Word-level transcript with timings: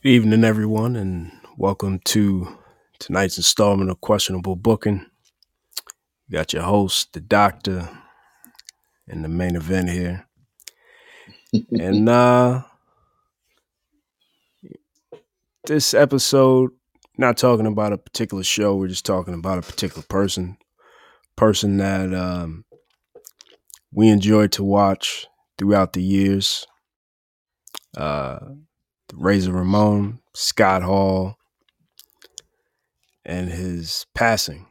Good 0.00 0.10
evening, 0.10 0.44
everyone, 0.44 0.94
and 0.94 1.32
welcome 1.56 1.98
to 2.04 2.56
tonight's 3.00 3.36
installment 3.36 3.90
of 3.90 4.00
Questionable 4.00 4.54
Booking. 4.54 5.04
You 6.28 6.34
got 6.34 6.52
your 6.52 6.62
host, 6.62 7.14
the 7.14 7.20
doctor, 7.20 7.88
and 9.08 9.24
the 9.24 9.28
main 9.28 9.56
event 9.56 9.90
here. 9.90 10.28
and 11.72 12.08
uh 12.08 12.62
this 15.66 15.94
episode, 15.94 16.70
not 17.16 17.36
talking 17.36 17.66
about 17.66 17.92
a 17.92 17.98
particular 17.98 18.44
show, 18.44 18.76
we're 18.76 18.86
just 18.86 19.04
talking 19.04 19.34
about 19.34 19.58
a 19.58 19.62
particular 19.62 20.04
person. 20.08 20.58
Person 21.34 21.78
that 21.78 22.14
um 22.14 22.64
we 23.92 24.10
enjoyed 24.10 24.52
to 24.52 24.62
watch 24.62 25.26
throughout 25.58 25.92
the 25.92 26.02
years. 26.02 26.68
Uh 27.96 28.38
Razor 29.14 29.52
Ramon, 29.52 30.20
Scott 30.34 30.82
Hall, 30.82 31.36
and 33.24 33.48
his 33.50 34.06
passing. 34.14 34.66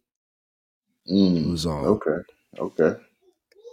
Mm. 1.10 1.50
was 1.50 1.64
on. 1.66 1.84
Okay. 1.86 2.18
Okay. 2.58 3.00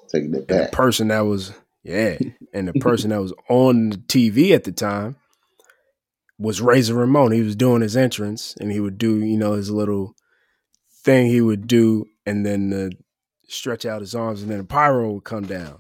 Taking 0.07 0.33
it 0.35 0.45
And 0.49 0.59
the 0.67 0.69
person 0.71 1.09
that 1.09 1.21
was, 1.21 1.53
yeah, 1.83 2.17
and 2.53 2.67
the 2.67 2.73
person 2.73 3.09
that 3.09 3.21
was 3.21 3.33
on 3.49 3.89
the 3.89 3.97
TV 3.97 4.51
at 4.53 4.63
the 4.63 4.71
time 4.71 5.17
was 6.39 6.61
Razor 6.61 6.93
Ramon. 6.95 7.31
He 7.31 7.41
was 7.41 7.55
doing 7.55 7.81
his 7.81 7.95
entrance, 7.97 8.55
and 8.59 8.71
he 8.71 8.79
would 8.79 8.97
do, 8.97 9.17
you 9.19 9.37
know, 9.37 9.53
his 9.53 9.69
little 9.71 10.15
thing 11.03 11.27
he 11.27 11.41
would 11.41 11.67
do, 11.67 12.05
and 12.25 12.45
then 12.45 12.73
uh, 12.73 12.89
stretch 13.47 13.85
out 13.85 14.01
his 14.01 14.15
arms, 14.15 14.41
and 14.41 14.51
then 14.51 14.59
a 14.61 14.63
pyro 14.65 15.11
would 15.13 15.23
come 15.23 15.45
down. 15.45 15.79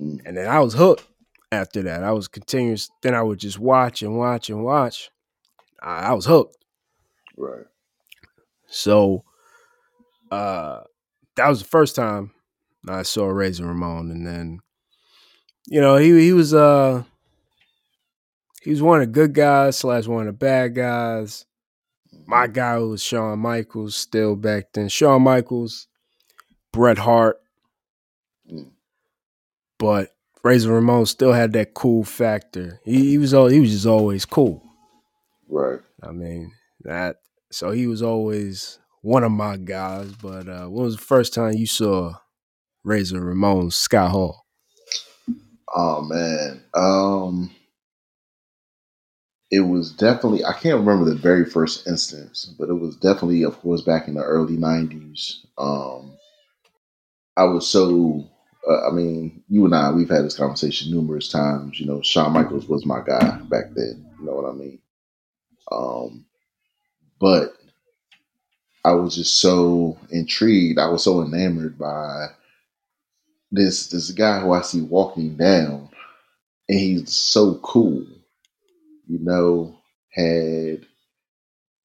Mm. 0.00 0.20
And 0.24 0.36
then 0.36 0.46
I 0.48 0.60
was 0.60 0.74
hooked 0.74 1.04
after 1.50 1.82
that. 1.82 2.04
I 2.04 2.12
was 2.12 2.28
continuous. 2.28 2.90
Then 3.02 3.14
I 3.14 3.22
would 3.22 3.38
just 3.38 3.58
watch 3.58 4.02
and 4.02 4.16
watch 4.16 4.50
and 4.50 4.64
watch. 4.64 5.10
I, 5.82 6.06
I 6.06 6.12
was 6.12 6.26
hooked. 6.26 6.56
Right. 7.36 7.66
So 8.68 9.24
uh 10.30 10.80
that 11.36 11.48
was 11.48 11.60
the 11.60 11.68
first 11.68 11.96
time 11.96 12.32
I 12.88 13.02
saw 13.02 13.26
Razor 13.28 13.66
Ramon 13.66 14.10
and 14.10 14.26
then 14.26 14.58
you 15.66 15.80
know 15.80 15.96
he 15.96 16.18
he 16.20 16.32
was 16.32 16.52
uh 16.52 17.04
he 18.62 18.70
was 18.70 18.82
one 18.82 19.00
of 19.00 19.06
the 19.06 19.12
good 19.12 19.32
guys 19.34 19.78
slash 19.78 20.06
one 20.06 20.22
of 20.22 20.26
the 20.26 20.32
bad 20.32 20.74
guys. 20.74 21.46
My 22.26 22.46
guy 22.46 22.76
was 22.78 23.02
Shawn 23.02 23.38
Michaels 23.38 23.94
still 23.94 24.36
back 24.36 24.72
then. 24.74 24.88
Shawn 24.88 25.22
Michaels, 25.22 25.86
Bret 26.72 26.98
Hart, 26.98 27.38
Mm. 27.38 27.47
But 29.78 30.10
Razor 30.44 30.72
Ramon 30.72 31.06
still 31.06 31.32
had 31.32 31.52
that 31.52 31.74
cool 31.74 32.04
factor. 32.04 32.80
He, 32.84 33.10
he 33.10 33.18
was 33.18 33.34
all 33.34 33.46
he 33.48 33.60
was 33.60 33.70
just 33.70 33.86
always 33.86 34.24
cool. 34.24 34.62
Right. 35.48 35.80
I 36.02 36.12
mean 36.12 36.52
that. 36.84 37.16
So 37.50 37.70
he 37.70 37.86
was 37.86 38.02
always 38.02 38.78
one 39.02 39.24
of 39.24 39.32
my 39.32 39.56
guys. 39.56 40.12
But 40.12 40.48
uh, 40.48 40.66
when 40.66 40.84
was 40.84 40.96
the 40.96 41.02
first 41.02 41.34
time 41.34 41.54
you 41.54 41.66
saw 41.66 42.14
Razor 42.84 43.20
Ramon 43.20 43.70
Scott 43.70 44.10
Hall? 44.10 44.46
Oh 45.74 46.02
man. 46.02 46.62
Um 46.74 47.50
it 49.50 49.60
was 49.60 49.92
definitely 49.92 50.44
I 50.44 50.52
can't 50.52 50.80
remember 50.80 51.04
the 51.04 51.16
very 51.16 51.44
first 51.44 51.86
instance, 51.86 52.54
but 52.58 52.68
it 52.68 52.74
was 52.74 52.96
definitely 52.96 53.42
of 53.44 53.58
course 53.60 53.82
back 53.82 54.08
in 54.08 54.14
the 54.14 54.22
early 54.22 54.56
90s. 54.56 55.44
Um 55.56 56.16
I 57.36 57.44
was 57.44 57.68
so 57.68 58.28
uh, 58.68 58.88
I 58.88 58.92
mean, 58.92 59.42
you 59.48 59.64
and 59.64 59.74
I 59.74 59.90
we've 59.90 60.08
had 60.08 60.24
this 60.24 60.36
conversation 60.36 60.90
numerous 60.92 61.28
times, 61.28 61.80
you 61.80 61.86
know, 61.86 62.02
Shawn 62.02 62.32
Michaels 62.32 62.68
was 62.68 62.86
my 62.86 63.00
guy 63.06 63.38
back 63.50 63.66
then, 63.74 64.06
you 64.18 64.26
know 64.26 64.34
what 64.34 64.48
I 64.48 64.52
mean? 64.52 64.78
Um 65.72 66.26
but 67.20 67.56
I 68.84 68.92
was 68.92 69.16
just 69.16 69.40
so 69.40 69.98
intrigued. 70.10 70.78
I 70.78 70.88
was 70.88 71.04
so 71.04 71.22
enamored 71.22 71.78
by 71.78 72.28
this 73.52 73.88
this 73.88 74.10
guy 74.12 74.40
who 74.40 74.52
I 74.52 74.62
see 74.62 74.82
walking 74.82 75.36
down, 75.36 75.90
and 76.68 76.78
he's 76.78 77.14
so 77.14 77.56
cool. 77.56 78.06
You 79.08 79.18
know, 79.20 79.78
had 80.12 80.86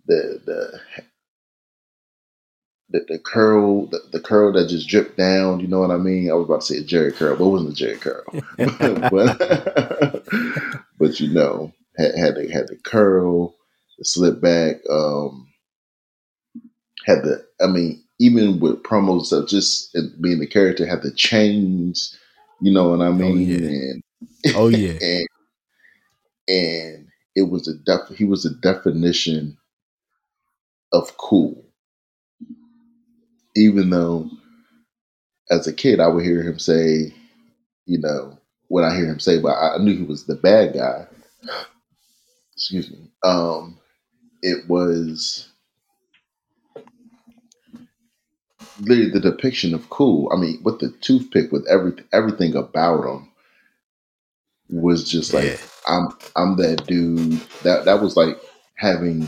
the 0.08 0.42
the 0.46 0.82
the, 2.94 3.04
the 3.10 3.20
curl 3.20 3.88
the, 3.88 4.00
the 4.12 4.20
curl 4.20 4.54
that 4.54 4.70
just 4.70 4.88
dripped 4.88 5.18
down. 5.18 5.60
You 5.60 5.68
know 5.68 5.82
what 5.82 5.92
I 5.92 5.98
mean? 5.98 6.30
I 6.30 6.34
was 6.34 6.46
about 6.46 6.62
to 6.62 6.68
say 6.68 6.78
a 6.78 6.84
Jheri 6.84 7.14
curl, 7.14 7.36
but 7.36 7.44
it 7.44 7.50
wasn't 7.50 7.80
a 7.80 7.84
Jheri 7.84 8.00
curl. 8.00 8.24
but 9.10 10.90
but 11.00 11.20
you 11.20 11.34
know, 11.34 11.74
had 11.98 12.16
had 12.16 12.36
the 12.36 12.50
had 12.52 12.68
the 12.68 12.78
curl, 12.86 13.56
the 13.98 14.06
slip 14.06 14.40
back. 14.40 14.78
Um, 14.90 15.48
had 17.06 17.24
the 17.24 17.46
I 17.62 17.68
mean, 17.68 18.04
even 18.20 18.60
with 18.60 18.84
promos 18.84 19.34
of 19.34 19.50
just 19.50 19.94
being 20.22 20.40
the 20.40 20.48
character, 20.48 20.86
had 20.86 21.02
the 21.02 21.12
chains. 21.12 22.18
You 22.62 22.72
know 22.72 22.90
what 22.90 23.02
I 23.02 23.10
mean? 23.10 23.34
Oh 23.34 23.38
yeah. 23.40 23.68
And 23.68 24.04
oh 24.56 24.68
yeah, 24.70 24.98
and 25.02 25.28
and 26.48 27.08
it 27.36 27.50
was 27.50 27.68
a 27.68 27.74
def- 27.74 28.16
he 28.16 28.24
was 28.24 28.46
a 28.46 28.54
definition 28.62 29.58
of 30.94 31.18
cool. 31.18 31.63
Even 33.56 33.90
though, 33.90 34.30
as 35.52 35.68
a 35.68 35.74
kid, 35.74 36.00
I 36.00 36.08
would 36.08 36.24
hear 36.24 36.44
him 36.44 36.60
say, 36.60 37.14
you 37.86 38.00
know, 38.00 38.40
what 38.70 38.84
I 38.84 38.96
hear 38.96 39.06
him 39.08 39.20
say, 39.20 39.40
but 39.40 39.54
I 39.54 39.76
I 39.76 39.78
knew 39.80 39.96
he 39.98 40.04
was 40.04 40.26
the 40.26 40.36
bad 40.36 40.74
guy. 40.74 41.08
Excuse 42.56 42.92
me. 42.92 43.10
Um, 43.24 43.80
it 44.42 44.68
was 44.70 45.50
literally 48.80 49.12
the 49.12 49.20
depiction 49.20 49.74
of 49.74 49.90
cool. 49.90 50.32
I 50.34 50.38
mean, 50.38 50.62
with 50.64 50.80
the 50.80 50.92
toothpick, 51.02 51.52
with 51.52 51.68
everything, 51.70 52.06
everything 52.14 52.56
about 52.56 53.06
him 53.06 53.30
was 54.70 55.10
just 55.10 55.34
like 55.34 55.46
Yeah. 55.46 55.58
I'm 55.88 56.10
I'm 56.36 56.58
that 56.58 56.86
dude. 56.88 57.42
That 57.64 57.86
that 57.86 58.02
was 58.02 58.18
like 58.18 58.40
having 58.78 59.28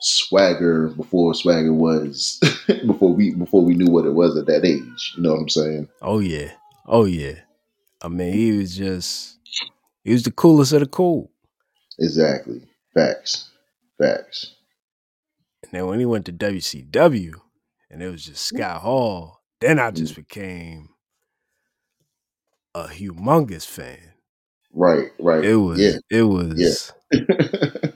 swagger 0.00 0.88
before 0.88 1.34
swagger 1.34 1.72
was 1.72 2.40
before 2.86 3.14
we 3.14 3.34
before 3.34 3.64
we 3.64 3.74
knew 3.74 3.90
what 3.90 4.06
it 4.06 4.14
was 4.14 4.36
at 4.36 4.46
that 4.46 4.64
age. 4.64 5.14
You 5.16 5.22
know 5.22 5.32
what 5.32 5.40
I'm 5.40 5.48
saying? 5.48 5.88
oh 6.02 6.18
yeah, 6.18 6.52
oh 6.86 7.04
yeah. 7.04 7.40
I 8.02 8.08
mean, 8.08 8.32
he 8.32 8.52
was 8.52 8.76
just 8.76 9.38
he 10.04 10.12
was 10.12 10.22
the 10.22 10.32
coolest 10.32 10.72
of 10.72 10.80
the 10.80 10.86
cool. 10.86 11.30
Exactly. 11.98 12.62
Facts. 12.94 13.50
Facts. 13.98 14.54
And 15.62 15.72
then 15.72 15.86
when 15.86 15.98
he 16.00 16.06
went 16.06 16.24
to 16.26 16.32
WCW, 16.32 17.34
and 17.90 18.02
it 18.02 18.10
was 18.10 18.24
just 18.24 18.44
Scott 18.44 18.80
Hall, 18.80 19.42
then 19.60 19.78
I 19.78 19.90
just 19.90 20.14
mm. 20.14 20.16
became 20.16 20.88
a 22.74 22.84
humongous 22.84 23.66
fan. 23.66 24.14
Right. 24.72 25.10
Right. 25.18 25.44
It 25.44 25.56
was, 25.56 25.78
Yeah. 25.78 25.98
it 26.10 26.22
was. 26.22 26.92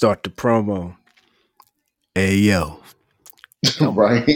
Start 0.00 0.22
the 0.22 0.30
promo. 0.30 0.96
Hey 2.14 2.36
yo, 2.36 2.80
Come 3.78 3.88
on, 3.88 3.94
right. 3.96 4.26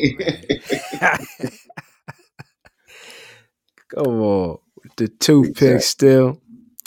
Come 3.94 4.20
on. 4.20 4.58
The 4.96 5.08
toothpick 5.08 5.80
Exactly. 5.80 5.82
still. 5.82 6.40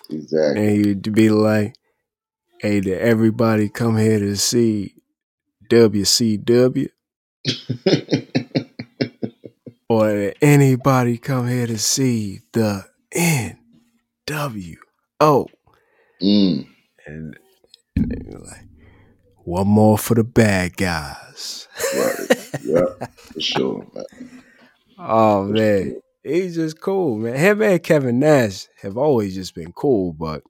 exactly. 0.09 0.55
And 0.55 0.85
you'd 0.85 1.13
be 1.13 1.29
like, 1.29 1.75
hey, 2.61 2.81
did 2.81 2.99
everybody 2.99 3.69
come 3.69 3.97
here 3.97 4.19
to 4.19 4.35
see 4.37 4.95
WCW? 5.69 6.89
Or 9.89 10.13
did 10.13 10.37
anybody 10.41 11.17
come 11.17 11.49
here 11.49 11.67
to 11.67 11.79
see 11.79 12.41
the 12.53 12.85
NWO? 13.15 13.57
mm, 16.21 16.67
And, 17.07 17.39
and 17.97 18.11
they 18.11 18.23
were 18.25 18.39
like, 18.45 18.66
one 19.47 19.67
more 19.67 19.97
for 19.97 20.13
the 20.13 20.23
bad 20.25 20.75
guys. 20.75 21.67
right. 21.95 22.49
yeah, 22.63 23.07
for 23.33 23.39
sure, 23.39 23.87
man. 23.93 24.05
Oh 24.99 25.47
For 25.47 25.53
man, 25.53 25.91
sure. 25.91 26.01
he's 26.23 26.55
just 26.55 26.81
cool, 26.81 27.17
man. 27.19 27.35
Him 27.35 27.61
and 27.61 27.81
Kevin 27.83 28.19
Nash 28.19 28.67
have 28.81 28.97
always 28.97 29.35
just 29.35 29.53
been 29.53 29.71
cool, 29.71 30.11
but 30.13 30.41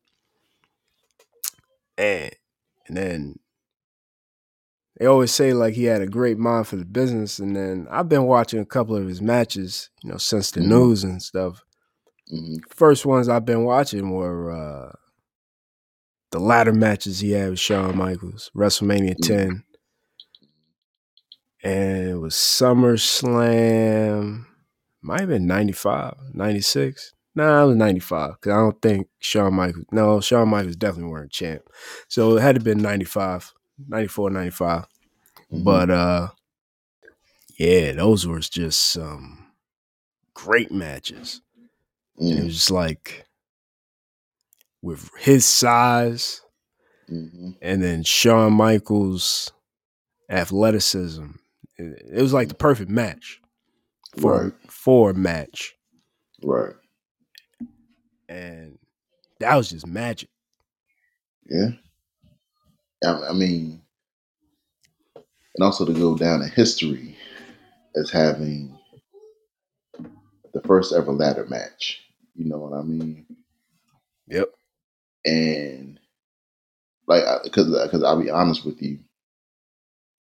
man, 1.97 2.31
and 2.87 2.95
then 2.97 3.39
they 4.97 5.05
always 5.05 5.31
say 5.33 5.53
like 5.53 5.73
he 5.73 5.83
had 5.83 6.01
a 6.01 6.07
great 6.07 6.37
mind 6.37 6.65
for 6.67 6.77
the 6.77 6.85
business. 6.85 7.39
And 7.39 7.55
then 7.55 7.87
I've 7.91 8.07
been 8.09 8.23
watching 8.23 8.59
a 8.61 8.65
couple 8.65 8.95
of 8.95 9.07
his 9.07 9.21
matches, 9.21 9.89
you 10.01 10.09
know, 10.11 10.17
since 10.17 10.49
the 10.51 10.61
Mhm. 10.61 10.67
news 10.69 11.03
and 11.03 11.21
stuff. 11.21 11.63
Mhm. 12.33 12.59
First 12.73 13.05
ones 13.05 13.27
I've 13.29 13.45
been 13.45 13.65
watching 13.65 14.11
were 14.11 14.49
uh 14.51 14.91
the 16.31 16.39
ladder 16.39 16.73
matches 16.73 17.19
he 17.19 17.31
had 17.31 17.51
with 17.51 17.59
Shawn 17.59 17.97
Michaels, 17.97 18.51
WrestleMania 18.55 19.15
Mhm. 19.17 19.21
10. 19.21 19.63
And 21.63 22.09
it 22.09 22.15
was 22.15 22.35
SummerSlam. 22.35 24.45
Might 25.01 25.21
have 25.21 25.29
been 25.29 25.47
95, 25.47 26.15
96. 26.33 27.13
Nah, 27.35 27.63
it 27.63 27.67
was 27.67 27.77
95. 27.77 28.33
Because 28.33 28.51
I 28.51 28.55
don't 28.57 28.81
think 28.81 29.07
Shawn 29.19 29.53
Michaels. 29.55 29.85
No, 29.91 30.19
Shawn 30.21 30.49
Michaels 30.49 30.75
definitely 30.75 31.11
weren't 31.11 31.31
champ. 31.31 31.63
So 32.07 32.37
it 32.37 32.41
had 32.41 32.55
to 32.55 32.61
been 32.61 32.81
95, 32.81 33.53
94, 33.87 34.29
95. 34.29 34.85
Mhm. 35.51 35.63
But 35.63 35.89
uh 35.89 36.29
yeah, 37.57 37.93
those 37.93 38.27
were 38.27 38.39
just 38.39 38.83
some 38.83 39.47
great 40.33 40.71
matches. 40.71 41.41
And 42.19 42.39
it 42.39 42.41
Mm, 42.41 42.45
was 42.45 42.53
just 42.55 42.71
like 42.71 43.26
with 44.87 45.11
his 45.19 45.45
size 45.45 46.41
mhm. 47.11 47.57
and 47.61 47.83
then 47.83 48.03
Shawn 48.03 48.53
Michaels' 48.53 49.51
athleticism. 50.29 51.25
It, 51.75 52.21
was 52.21 52.31
like 52.31 52.47
the 52.47 52.55
perfect 52.55 52.89
match 52.89 53.41
for 54.17 54.45
Right. 54.45 54.53
for 54.71 55.09
a 55.09 55.13
match. 55.13 55.75
right. 56.41 56.73
And 58.29 58.79
that 59.39 59.55
was 59.55 59.69
just 59.69 59.85
magic. 59.85 60.29
Yeah. 61.49 61.71
I, 63.05 63.29
I 63.29 63.33
mean, 63.33 63.81
and 65.15 65.63
also 65.63 65.85
to 65.85 65.93
go 65.93 66.17
down 66.17 66.41
in 66.41 66.49
history 66.49 67.17
as 67.95 68.09
having 68.09 68.77
the 70.53 70.61
first 70.61 70.93
ever 70.93 71.11
ladder 71.11 71.45
match. 71.49 72.01
You 72.35 72.45
know 72.49 72.57
what 72.57 72.73
I 72.73 72.83
mean? 72.83 73.25
And 75.27 75.99
like, 77.07 77.23
because 77.43 77.67
because 77.85 78.03
I'll 78.03 78.21
be 78.21 78.31
honest 78.31 78.65
with 78.65 78.81
you, 78.81 78.99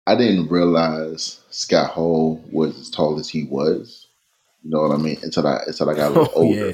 I 0.07 0.15
didn't 0.15 0.49
realize 0.49 1.41
Scott 1.51 1.91
Hall 1.91 2.43
was 2.51 2.79
as 2.79 2.89
tall 2.89 3.19
as 3.19 3.29
he 3.29 3.45
was. 3.45 4.07
You 4.63 4.71
know 4.71 4.81
what 4.81 4.93
I 4.93 4.97
mean? 4.97 5.17
Until 5.23 5.47
I 5.47 5.61
until 5.67 5.89
I 5.89 5.95
got 5.95 6.09
a 6.09 6.15
little 6.15 6.31
Oh 6.35 6.41
older. 6.41 6.69
yeah. 6.69 6.73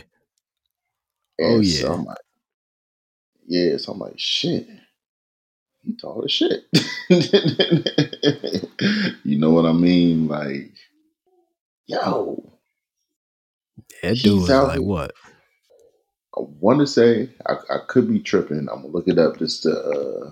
And 1.40 1.60
Oh, 1.60 1.62
so 1.64 1.88
yeah. 1.88 1.94
I'm 1.94 2.06
like, 2.06 2.18
yeah. 3.48 3.78
So 3.78 3.94
I'm 3.94 4.00
like, 4.00 4.20
shit. 4.20 4.68
He 5.84 5.96
tall 5.96 6.24
as 6.26 6.32
shit. 6.32 6.66
you 9.26 9.40
know 9.40 9.52
what 9.52 9.66
I 9.66 9.74
mean? 9.74 10.28
Like, 10.28 10.72
yo, 11.88 12.54
That 14.04 14.22
dude 14.22 14.42
was 14.42 14.62
like 14.62 14.82
what? 14.82 15.14
I 16.38 16.42
want 16.60 16.80
to 16.80 16.88
say 16.88 17.30
I, 17.48 17.54
I 17.70 17.78
could 17.88 18.10
be 18.10 18.20
tripping. 18.20 18.70
I'm 18.72 18.84
gonna 18.84 18.88
look 18.88 19.08
it 19.08 19.20
up 19.20 19.40
just 19.40 19.64
to 19.64 19.72
uh, 19.72 20.32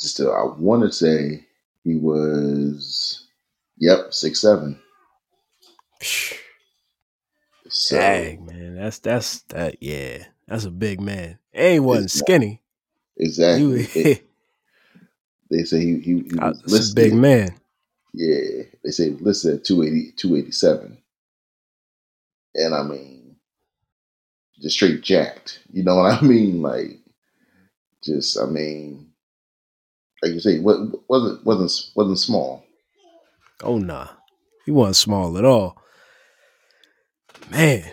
just 0.00 0.18
to. 0.18 0.30
I 0.30 0.44
want 0.58 0.82
to 0.82 0.92
say 0.92 1.46
he 1.84 1.96
was, 1.96 3.26
yep, 3.78 4.14
six 4.14 4.40
seven. 4.40 4.80
So 7.68 7.98
Dang, 7.98 8.46
man. 8.46 8.76
That's 8.76 8.98
that's 9.00 9.40
that 9.50 9.82
yeah. 9.82 10.24
That's 10.48 10.64
a 10.66 10.70
big 10.72 11.00
man. 11.00 11.38
And 11.52 11.74
he 11.74 11.80
wasn't 11.80 12.10
skinny. 12.12 12.62
exactly, 13.18 13.82
He, 13.84 13.88
they, 13.94 14.10
they 15.50 15.64
say 15.64 15.80
he 15.80 16.00
he, 16.00 16.12
he 16.20 16.38
was 16.38 16.62
a 16.74 16.84
listed. 16.84 16.94
big 16.94 17.14
man. 17.14 17.56
Yeah, 18.14 18.64
they 18.84 18.90
say 18.90 19.10
listed 19.10 19.56
at 19.60 19.64
280, 19.64 20.12
287. 20.16 20.98
and 22.56 22.74
I 22.74 22.82
mean, 22.84 23.19
just 24.60 24.76
straight 24.76 25.02
jacked. 25.02 25.60
You 25.72 25.82
know 25.82 25.96
what 25.96 26.22
I 26.22 26.24
mean? 26.26 26.62
Like, 26.62 26.98
just 28.04 28.38
I 28.38 28.46
mean, 28.46 29.10
like 30.22 30.32
you 30.32 30.40
say, 30.40 30.58
what 30.60 30.78
wasn't 31.08 31.44
wasn't 31.44 31.90
wasn't 31.96 32.18
small. 32.18 32.64
Oh 33.62 33.78
nah. 33.78 34.08
He 34.66 34.72
wasn't 34.72 34.96
small 34.96 35.36
at 35.38 35.44
all. 35.44 35.76
Man. 37.50 37.90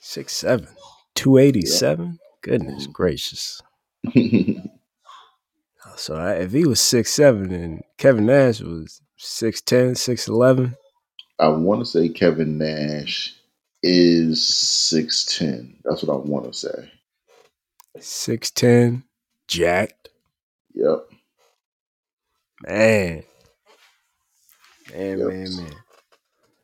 Six 0.00 0.34
seven. 0.34 0.68
Two 1.14 1.36
eighty 1.36 1.66
seven? 1.66 2.18
Goodness 2.42 2.86
Mhm. 2.86 2.92
gracious. 2.92 3.60
So 5.96 6.14
I, 6.14 6.34
if 6.34 6.52
he 6.52 6.64
was 6.66 6.78
six 6.80 7.10
seven 7.12 7.52
and 7.52 7.82
Kevin 7.98 8.26
Nash 8.26 8.60
was 8.60 9.02
6'10, 9.18 9.92
6'11, 9.92 10.74
I 11.38 11.48
want 11.48 11.80
to 11.80 11.84
say 11.84 12.08
Kevin 12.08 12.56
Nash 12.58 13.34
is 13.82 14.46
six 14.46 15.24
ten. 15.24 15.76
That's 15.84 16.02
what 16.02 16.14
I 16.14 16.18
want 16.18 16.46
to 16.46 16.52
say. 16.58 16.92
6'10, 17.98 19.02
jacked. 19.48 20.08
Yep. 20.74 21.06
Man. 22.66 23.24
Man, 24.92 25.18
Yep. 25.18 25.28
man, 25.28 25.56
man. 25.56 25.72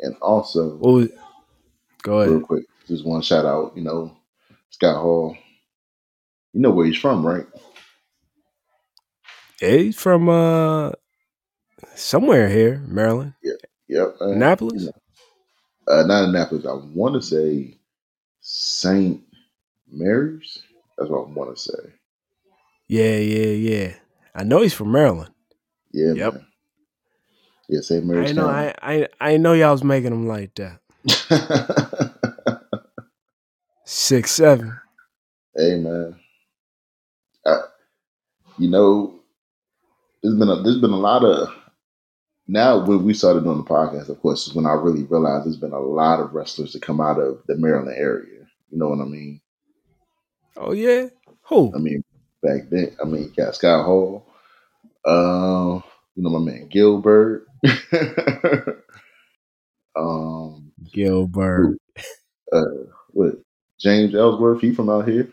And 0.00 0.16
also, 0.22 0.76
was 0.76 1.08
go 2.02 2.20
ahead. 2.20 2.30
real 2.32 2.40
quick, 2.40 2.64
just 2.86 3.04
one 3.04 3.22
shout 3.22 3.44
out. 3.44 3.72
You 3.76 3.82
know, 3.82 4.16
Scott 4.70 5.00
Hall. 5.02 5.36
You 6.52 6.60
know 6.60 6.70
where 6.70 6.86
he's 6.86 6.98
from, 6.98 7.26
right? 7.26 7.46
Yeah, 9.60 9.76
he's 9.76 9.96
from 10.00 10.28
uh 10.28 10.92
somewhere 11.94 12.48
here, 12.48 12.82
Maryland. 12.86 13.34
Yep. 13.88 14.16
uh, 14.20 14.28
Annapolis? 14.30 14.82
you 14.82 14.86
know, 14.86 14.92
uh, 15.88 16.02
not 16.04 16.24
Annapolis. 16.28 16.66
I 16.66 16.74
want 16.94 17.14
to 17.14 17.22
say 17.22 17.78
Saint 18.40 19.22
Mary's. 19.90 20.62
That's 20.98 21.10
what 21.10 21.26
I 21.28 21.30
want 21.32 21.56
to 21.56 21.62
say. 21.62 21.92
Yeah, 22.88 23.16
yeah, 23.16 23.46
yeah. 23.46 23.94
I 24.34 24.44
know 24.44 24.62
he's 24.62 24.74
from 24.74 24.92
Maryland. 24.92 25.30
Yeah, 25.92 26.12
Yep. 26.12 26.34
man. 26.34 26.46
Yeah, 27.68 27.80
St. 27.80 28.04
Mary's. 28.04 28.30
I 28.30 28.32
know 28.34 28.48
I, 28.48 28.74
I 28.82 29.08
I 29.20 29.36
know 29.38 29.52
y'all 29.52 29.72
was 29.72 29.82
making 29.84 30.12
him 30.12 30.26
like 30.28 30.54
that. 30.56 30.80
Six 33.84 34.30
seven. 34.32 34.78
hey, 35.56 35.76
man. 35.76 36.16
Uh, 37.44 37.58
you 38.58 38.70
know, 38.70 39.20
there's 40.22 40.36
been 40.38 40.48
a, 40.48 40.62
there's 40.62 40.80
been 40.80 40.90
a 40.90 40.96
lot 40.96 41.24
of 41.24 41.48
now 42.48 42.84
when 42.84 43.04
we 43.04 43.14
started 43.14 43.44
doing 43.44 43.58
the 43.58 43.64
podcast. 43.64 44.08
Of 44.08 44.20
course, 44.20 44.46
is 44.46 44.54
when 44.54 44.66
I 44.66 44.72
really 44.72 45.04
realized 45.04 45.46
there's 45.46 45.56
been 45.56 45.72
a 45.72 45.80
lot 45.80 46.20
of 46.20 46.34
wrestlers 46.34 46.72
that 46.72 46.82
come 46.82 47.00
out 47.00 47.18
of 47.18 47.42
the 47.46 47.56
Maryland 47.56 47.96
area. 47.96 48.46
You 48.70 48.78
know 48.78 48.88
what 48.88 49.00
I 49.00 49.04
mean? 49.04 49.40
Oh 50.56 50.72
yeah? 50.72 51.08
Who? 51.48 51.72
I 51.74 51.78
mean, 51.78 52.02
back 52.42 52.68
then, 52.70 52.96
I 53.02 53.06
mean, 53.06 53.24
you 53.24 53.32
got 53.36 53.54
Scott 53.54 53.84
Hall, 53.84 54.26
uh, 55.04 55.80
you 56.14 56.22
know, 56.22 56.30
my 56.30 56.38
man 56.38 56.68
Gilbert, 56.68 57.46
um, 59.96 60.72
Gilbert. 60.92 61.78
uh, 62.52 62.62
what 63.10 63.34
James 63.80 64.14
Ellsworth, 64.14 64.60
he 64.60 64.72
from 64.74 64.90
out 64.90 65.08
here. 65.08 65.28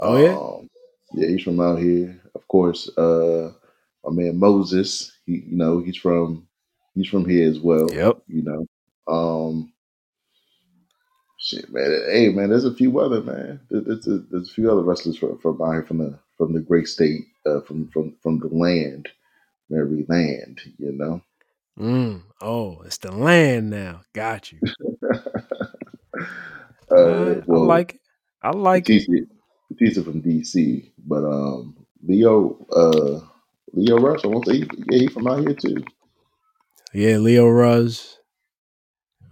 Oh 0.00 0.16
yeah? 0.16 0.36
Um, 0.36 0.68
yeah, 1.14 1.28
he's 1.28 1.42
from 1.42 1.60
out 1.60 1.78
here. 1.78 2.20
Of 2.34 2.46
course, 2.48 2.88
uh, 2.96 3.52
my 4.04 4.12
man 4.12 4.38
Moses, 4.38 5.12
he, 5.26 5.44
you 5.46 5.56
know, 5.56 5.80
he's 5.80 5.96
from 5.96 6.46
he's 6.94 7.08
from 7.08 7.28
here 7.28 7.48
as 7.48 7.60
well. 7.60 7.88
Yep. 7.92 8.22
You 8.28 8.42
know, 8.42 8.66
um, 9.12 9.72
shit, 11.38 11.72
man. 11.72 12.04
Hey, 12.10 12.28
man, 12.30 12.50
there's 12.50 12.64
a 12.64 12.74
few 12.74 12.98
other 13.00 13.22
man. 13.22 13.60
There's, 13.70 14.04
there's, 14.04 14.20
there's 14.30 14.50
a 14.50 14.54
few 14.54 14.70
other 14.70 14.82
wrestlers 14.82 15.16
from, 15.18 15.38
from 15.38 15.60
out 15.62 15.72
here 15.72 15.82
from 15.84 15.98
the 15.98 16.18
from 16.36 16.52
the 16.52 16.60
great 16.60 16.88
state, 16.88 17.26
uh, 17.46 17.60
from 17.60 17.88
from 17.88 18.16
from 18.22 18.38
the 18.38 18.48
land, 18.48 19.08
Mary 19.70 20.04
Land. 20.08 20.60
You 20.78 20.92
know. 20.92 21.20
Mm. 21.78 22.22
Oh, 22.40 22.82
it's 22.82 22.98
the 22.98 23.10
land 23.10 23.70
now. 23.70 24.02
Got 24.12 24.52
you. 24.52 24.60
Uh, 26.90 27.40
well, 27.46 27.62
I 27.62 27.66
like 27.66 27.94
it. 27.94 28.00
I 28.42 28.50
like 28.50 28.88
it. 28.88 29.06
Batista, 29.06 29.34
Batista 29.70 30.02
from 30.02 30.22
DC, 30.22 30.92
but 31.06 31.24
um, 31.24 31.76
Lio, 32.06 32.66
uh, 32.70 33.26
Lio 33.74 33.98
Rush, 33.98 34.24
I 34.24 34.28
won't 34.28 34.46
say, 34.46 34.58
he, 34.58 34.70
yeah, 34.90 34.98
he 34.98 35.08
from 35.08 35.26
out 35.26 35.40
here 35.40 35.54
too. 35.54 35.84
Yeah, 36.92 37.16
Lio 37.16 37.48
Rush, 37.48 38.14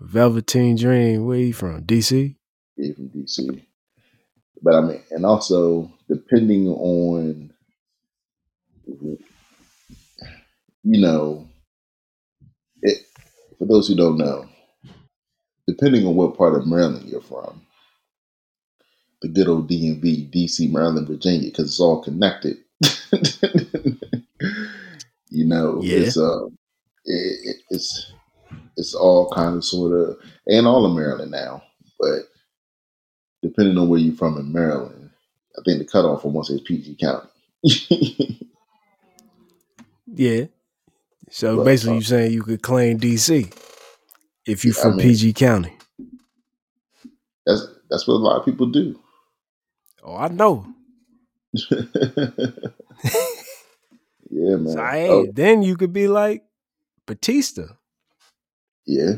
Velveteen 0.00 0.76
Dream. 0.76 1.26
Where 1.26 1.38
he 1.38 1.52
from? 1.52 1.84
DC. 1.84 2.34
Yeah, 2.76 2.87
he 2.87 2.92
from 2.92 3.08
DC. 3.11 3.62
But 4.61 4.75
I 4.75 4.80
mean, 4.80 5.00
and 5.12 5.25
also 5.25 5.92
depending 6.08 6.68
on, 6.68 7.52
you 8.87 9.18
know, 11.00 11.46
it, 12.82 12.99
for 13.58 13.66
those 13.66 13.87
who 13.87 13.94
don't 13.94 14.18
know, 14.18 14.46
depending 15.68 16.04
on 16.06 16.16
what 16.16 16.37
part 16.37 16.54
of 16.54 16.66
Maryland 16.66 17.08
you're 17.08 17.20
from, 17.20 17.62
the 19.20 19.28
good 19.28 19.46
old 19.46 19.70
DMV, 19.70 20.32
DC, 20.32 20.72
Maryland, 20.72 21.06
Virginia, 21.06 21.49
because 21.49 21.66
it's 21.66 21.80
all 21.80 22.02
connected. 22.02 22.56
you 25.32 25.44
know, 25.46 25.80
Yeah. 25.82 25.98
it's 25.98 26.16
uh, 26.16 26.46
it, 26.46 26.52
it, 27.04 27.56
it's 27.70 28.12
it's 28.76 28.94
all 28.94 29.30
kind 29.30 29.56
of 29.56 29.64
sort 29.64 29.92
of, 29.98 30.16
and 30.46 30.66
all 30.66 30.84
of 30.86 30.94
Maryland 30.94 31.30
now, 31.30 31.62
but 31.98 32.20
depending 33.42 33.76
on 33.78 33.88
where 33.88 33.98
you're 33.98 34.14
from 34.14 34.38
in 34.38 34.52
Maryland, 34.52 35.10
I 35.58 35.62
think 35.64 35.78
the 35.78 35.84
cutoff 35.84 36.22
for 36.22 36.30
once 36.30 36.50
is 36.50 36.60
PG 36.62 36.96
County. 37.00 37.28
Yeah. 40.14 40.44
So 41.30 41.56
But, 41.56 41.64
basically, 41.64 41.92
uh, 41.92 41.96
you 41.96 42.02
saying 42.02 42.32
you 42.32 42.42
could 42.42 42.60
claim 42.60 43.00
DC 43.00 43.50
if 44.44 44.62
you 44.64 44.72
Yeah, 44.76 44.80
I 44.80 44.82
from 44.82 44.96
mean- 44.98 45.06
PG 45.08 45.32
County. 45.32 45.72
that's 47.46 47.66
that's 47.88 48.06
what 48.06 48.14
a 48.14 48.16
lot 48.24 48.38
of 48.38 48.44
people 48.44 48.66
do. 48.66 48.98
Oh, 50.02 50.14
I 50.16 50.28
know. 50.28 50.66
yeah, 54.32 54.56
man. 54.56 54.72
So, 54.72 54.84
hey, 54.84 55.08
Oh, 55.10 55.26
then 55.32 55.62
you 55.62 55.76
could 55.76 55.92
be 55.92 56.08
like 56.08 56.42
Batista. 57.06 57.64
yeah, 58.86 59.14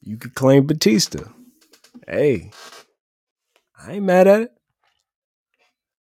You 0.00 0.16
could 0.16 0.34
claim 0.34 0.66
Batista. 0.66 1.24
Hey, 2.08 2.50
I 3.78 3.92
ain't 3.92 4.04
mad 4.04 4.26
at 4.26 4.40
it. 4.42 4.52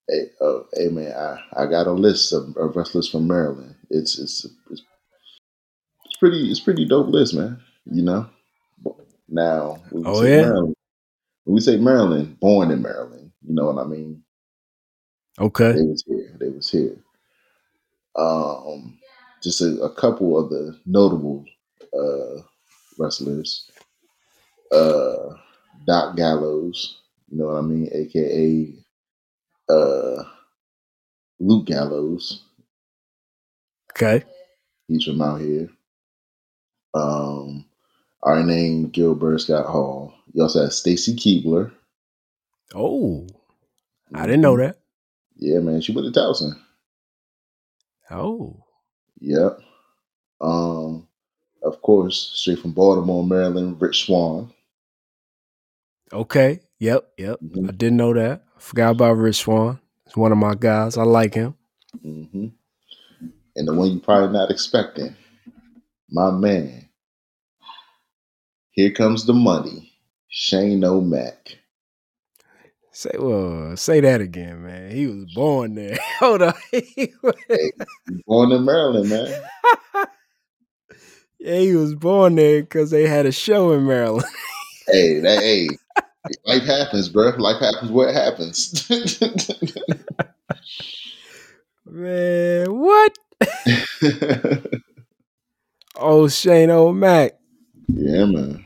hey, 0.08 0.26
oh, 0.42 0.66
hey, 0.74 0.88
man. 0.90 1.12
I, 1.12 1.64
I 1.64 1.66
got 1.66 1.88
a 1.88 1.92
list 1.92 2.32
of, 2.34 2.56
of 2.58 2.76
wrestlers 2.76 3.10
from 3.10 3.28
Maryland. 3.28 3.76
It's 3.90 4.18
it's 4.20 4.46
it's 4.72 4.84
it's 6.06 6.18
pretty 6.20 6.50
it's 6.52 6.60
pretty 6.62 6.86
dope 6.86 7.08
list, 7.08 7.34
man. 7.34 7.60
You 7.86 8.04
know. 8.04 8.30
Now, 9.28 9.82
Oh, 10.06 10.24
yeah? 10.24 10.42
Maryland, 10.42 10.76
when 11.44 11.56
we 11.56 11.62
say 11.62 11.78
Maryland, 11.78 12.40
born 12.40 12.72
in 12.72 12.82
Maryland, 12.82 13.32
you 13.44 13.54
know 13.54 13.66
what 13.72 13.84
I 13.84 13.88
mean. 13.88 14.24
Okay. 15.38 15.72
They 15.74 15.82
was 15.82 16.04
here. 16.08 16.36
They 16.40 16.50
was 16.50 16.70
here. 16.70 16.98
Um, 18.16 18.98
just 19.42 19.62
a, 19.62 19.82
a 19.82 19.94
couple 19.94 20.38
of 20.38 20.50
the 20.50 20.78
notable 20.86 21.46
uh, 21.94 22.42
wrestlers. 22.98 23.70
Uh, 24.72 25.36
Doc 25.86 26.16
Gallows, 26.16 27.02
you 27.30 27.38
know 27.38 27.48
what 27.48 27.58
I 27.58 27.62
mean, 27.62 27.90
aka 27.94 28.74
uh, 29.70 30.24
Luke 31.40 31.68
Gallows. 31.68 32.44
Okay. 33.92 34.24
He's 34.88 35.04
from 35.06 35.22
out 35.22 35.42
here. 35.42 35.70
Um, 36.94 37.66
our 38.24 38.44
name 38.44 38.90
Gilbert 38.90 39.40
Scott 39.40 39.66
Hall. 39.68 40.14
You 40.34 40.44
also 40.44 40.64
have 40.64 40.74
Stacy 40.74 41.16
Keibler. 41.16 41.72
Oh, 42.76 43.28
I 44.14 44.26
didn't 44.26 44.42
know 44.42 44.58
that. 44.58 44.79
Yeah, 45.40 45.60
man, 45.60 45.82
she 45.82 45.94
went 45.94 46.14
to 46.14 46.20
Towson. 46.20 46.52
Oh, 48.12 48.64
Yep. 49.22 49.60
Um, 50.42 51.08
of 51.64 51.82
course, 51.82 52.32
straight 52.36 52.60
from 52.60 52.72
Baltimore, 52.72 53.24
Maryland, 53.26 53.82
Rich 53.82 54.06
Swann. 54.06 54.54
okay. 56.14 56.60
Yep, 56.80 57.10
yep. 57.18 57.40
Mhm. 57.42 57.68
I 57.68 57.72
didn't 57.74 57.98
know 57.98 58.14
that. 58.14 58.46
Forgot 58.58 58.92
about 58.92 59.18
Rich 59.18 59.38
Swann. 59.38 59.80
He's 60.06 60.16
one 60.16 60.32
of 60.32 60.38
my 60.38 60.56
guys. 60.56 60.98
I 60.98 61.04
like 61.04 61.34
him. 61.34 61.56
hmm 62.02 62.48
And 63.56 63.68
the 63.68 63.74
one 63.74 63.92
you're 63.92 64.00
probably 64.00 64.32
not 64.32 64.50
expecting, 64.52 65.16
my 66.10 66.32
man. 66.32 66.88
Here 68.72 68.92
comes 68.92 69.26
the 69.26 69.34
money, 69.34 69.92
Shane 70.30 70.84
O'Mac. 70.86 71.59
Say 73.00 73.12
well, 73.18 73.78
say 73.78 74.02
that 74.02 74.20
again, 74.20 74.62
man. 74.62 74.92
He 74.92 75.08
was 75.08 75.24
born 75.34 75.76
there. 75.76 75.98
Hold 76.20 76.42
on. 76.42 76.54
He 76.74 77.14
was- 77.24 77.34
Born 78.28 78.52
in 78.52 78.66
Maryland, 78.66 79.10
man. 79.10 79.42
yeah, 81.40 81.60
he 81.60 81.76
was 81.78 81.96
born 81.96 82.36
there 82.36 82.60
because 82.62 82.92
they 82.92 83.08
had 83.08 83.26
a 83.26 83.32
show 83.32 83.72
in 83.72 83.88
Maryland. 83.88 84.26
Hey, 84.86 85.22
that 85.22 85.40
hey, 85.42 85.70
life 86.44 86.64
happens, 86.64 87.08
bro. 87.08 87.30
Life 87.38 87.62
happens 87.62 87.90
What 87.90 88.14
happens. 88.14 88.90
Man, 91.86 92.66
what? 92.78 93.18
Oh, 95.96 96.28
Shane 96.28 96.70
O'Mac. 96.70 97.32
yeah, 97.88 98.26
man. 98.26 98.66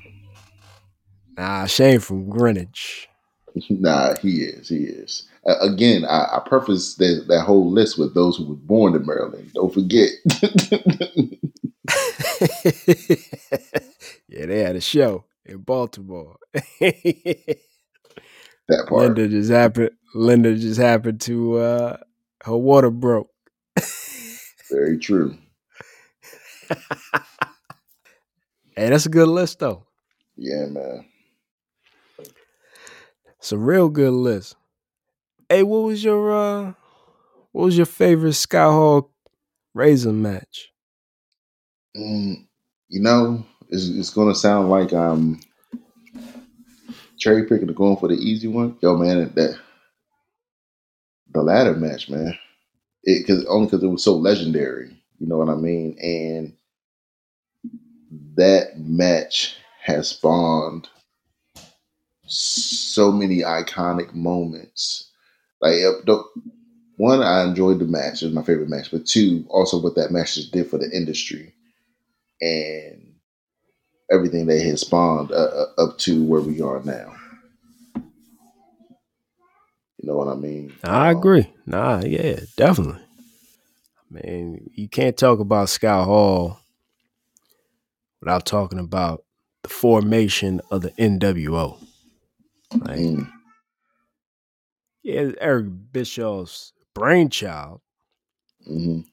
Nah, 1.37 1.67
Shane 1.67 1.99
from 1.99 2.29
Greenwich. 2.29 3.09
Nah, 3.69 4.15
he 4.21 4.43
is. 4.43 4.69
He 4.69 4.77
is. 4.85 5.27
Uh, 5.45 5.57
again, 5.61 6.05
I, 6.05 6.37
I 6.37 6.41
preface 6.45 6.95
that, 6.95 7.25
that 7.27 7.43
whole 7.43 7.69
list 7.69 7.99
with 7.99 8.13
those 8.15 8.37
who 8.37 8.45
were 8.47 8.55
born 8.55 8.95
in 8.95 9.05
Maryland. 9.05 9.51
Don't 9.53 9.73
forget. 9.73 10.09
yeah, 14.27 14.45
they 14.45 14.59
had 14.59 14.75
a 14.75 14.81
show 14.81 15.25
in 15.45 15.59
Baltimore. 15.59 16.37
that 16.53 17.57
part. 18.87 18.91
Linda 18.91 19.27
just 19.27 19.51
happened. 19.51 19.91
Linda 20.15 20.55
just 20.55 20.79
happened 20.79 21.21
to 21.21 21.57
uh, 21.57 21.97
her 22.43 22.57
water 22.57 22.89
broke. 22.89 23.29
Very 24.71 24.97
true. 24.97 25.37
Hey, 28.75 28.89
that's 28.89 29.05
a 29.05 29.09
good 29.09 29.27
list 29.27 29.59
though. 29.59 29.85
Yeah, 30.35 30.65
man. 30.67 31.05
It's 33.43 33.51
a 33.51 33.57
real 33.57 33.89
good 33.89 34.13
list. 34.13 34.55
Hey, 35.49 35.63
what 35.63 35.79
was 35.79 36.01
your 36.01 36.33
uh 36.33 36.73
what 37.51 37.65
was 37.65 37.75
your 37.75 37.85
favorite 37.85 38.35
Scott 38.35 38.71
Hall 38.71 39.11
Razor 39.73 40.13
match? 40.13 40.71
Mm, 41.93 42.47
you 42.87 43.01
know, 43.01 43.45
it's, 43.67 43.89
it's 43.89 44.11
to 44.11 44.33
sound 44.33 44.69
like 44.69 44.93
I'm 44.93 45.41
cherry 47.17 47.45
picking 47.45 47.69
or 47.69 47.73
going 47.73 47.97
for 47.97 48.07
the 48.07 48.15
easy 48.15 48.47
one. 48.47 48.77
Yo, 48.79 48.95
man, 48.95 49.29
that 49.35 49.59
the 51.33 51.43
ladder 51.43 51.75
match, 51.75 52.09
man. 52.09 52.39
It 53.03 53.27
cause 53.27 53.43
only 53.49 53.65
because 53.65 53.83
it 53.83 53.87
was 53.87 54.05
so 54.05 54.15
legendary. 54.15 54.95
You 55.19 55.27
know 55.27 55.37
what 55.37 55.49
I 55.49 55.55
mean? 55.55 55.97
And 55.99 56.53
that 58.37 58.79
match 58.79 59.57
has 59.81 60.07
spawned 60.07 60.87
so 62.25 63.11
many 63.11 63.39
iconic 63.41 64.13
moments. 64.13 65.09
Like, 65.61 65.75
uh, 65.83 66.01
the- 66.05 66.23
one, 66.97 67.21
I 67.21 67.43
enjoyed 67.43 67.79
the 67.79 67.85
match; 67.85 68.21
it 68.21 68.27
was 68.27 68.35
my 68.35 68.43
favorite 68.43 68.69
match. 68.69 68.91
But 68.91 69.05
two, 69.07 69.45
also 69.49 69.81
what 69.81 69.95
that 69.95 70.11
match 70.11 70.35
just 70.35 70.51
did 70.53 70.69
for 70.69 70.77
the 70.77 70.89
industry 70.91 71.53
and 72.41 73.15
everything 74.11 74.47
that 74.47 74.61
has 74.61 74.81
spawned 74.81 75.31
uh, 75.31 75.35
uh, 75.35 75.67
up 75.83 75.97
to 75.99 76.23
where 76.25 76.41
we 76.41 76.61
are 76.61 76.81
now. 76.83 77.15
You 79.99 80.09
know 80.09 80.17
what 80.17 80.29
I 80.29 80.35
mean? 80.35 80.73
I 80.83 81.11
Um, 81.11 81.17
agree. 81.17 81.53
Nah, 81.65 82.01
yeah, 82.05 82.41
definitely. 82.57 83.01
I 83.99 84.13
mean, 84.27 84.69
you 84.75 84.87
can't 84.89 85.17
talk 85.17 85.39
about 85.39 85.69
Scott 85.69 86.05
Hall 86.05 86.59
without 88.21 88.45
talking 88.45 88.79
about 88.79 89.23
the 89.63 89.69
formation 89.69 90.61
of 90.71 90.81
the 90.81 90.91
NWO. 90.91 91.82
Like, 92.79 92.99
mm, 92.99 93.29
yeah, 95.03 95.31
Eric 95.39 95.67
Bischoff's 95.91 96.73
brainchild, 96.93 97.81
mhm. 98.69 99.05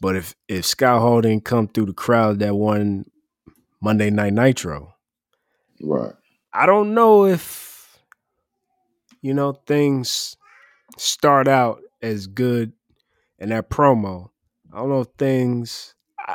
but 0.00 0.16
if 0.16 0.34
if 0.48 0.64
Scott 0.64 1.00
Hall 1.00 1.20
didn't 1.20 1.44
come 1.44 1.68
through 1.68 1.86
the 1.86 1.92
crowd 1.94 2.38
that 2.40 2.54
won 2.56 3.06
Monday 3.80 4.10
Night 4.10 4.32
Nitro, 4.34 4.94
Right. 5.82 6.14
I 6.52 6.66
don't 6.66 6.94
know 6.94 7.26
if 7.26 7.98
you 9.22 9.34
know 9.34 9.52
things 9.66 10.36
start 10.96 11.48
out 11.48 11.80
as 12.02 12.26
good 12.26 12.72
in 13.38 13.50
that 13.50 13.70
promo. 13.70 14.30
I 14.72 14.78
don't 14.78 14.88
know 14.90 15.00
if 15.00 15.08
things. 15.18 15.94
I, 16.18 16.34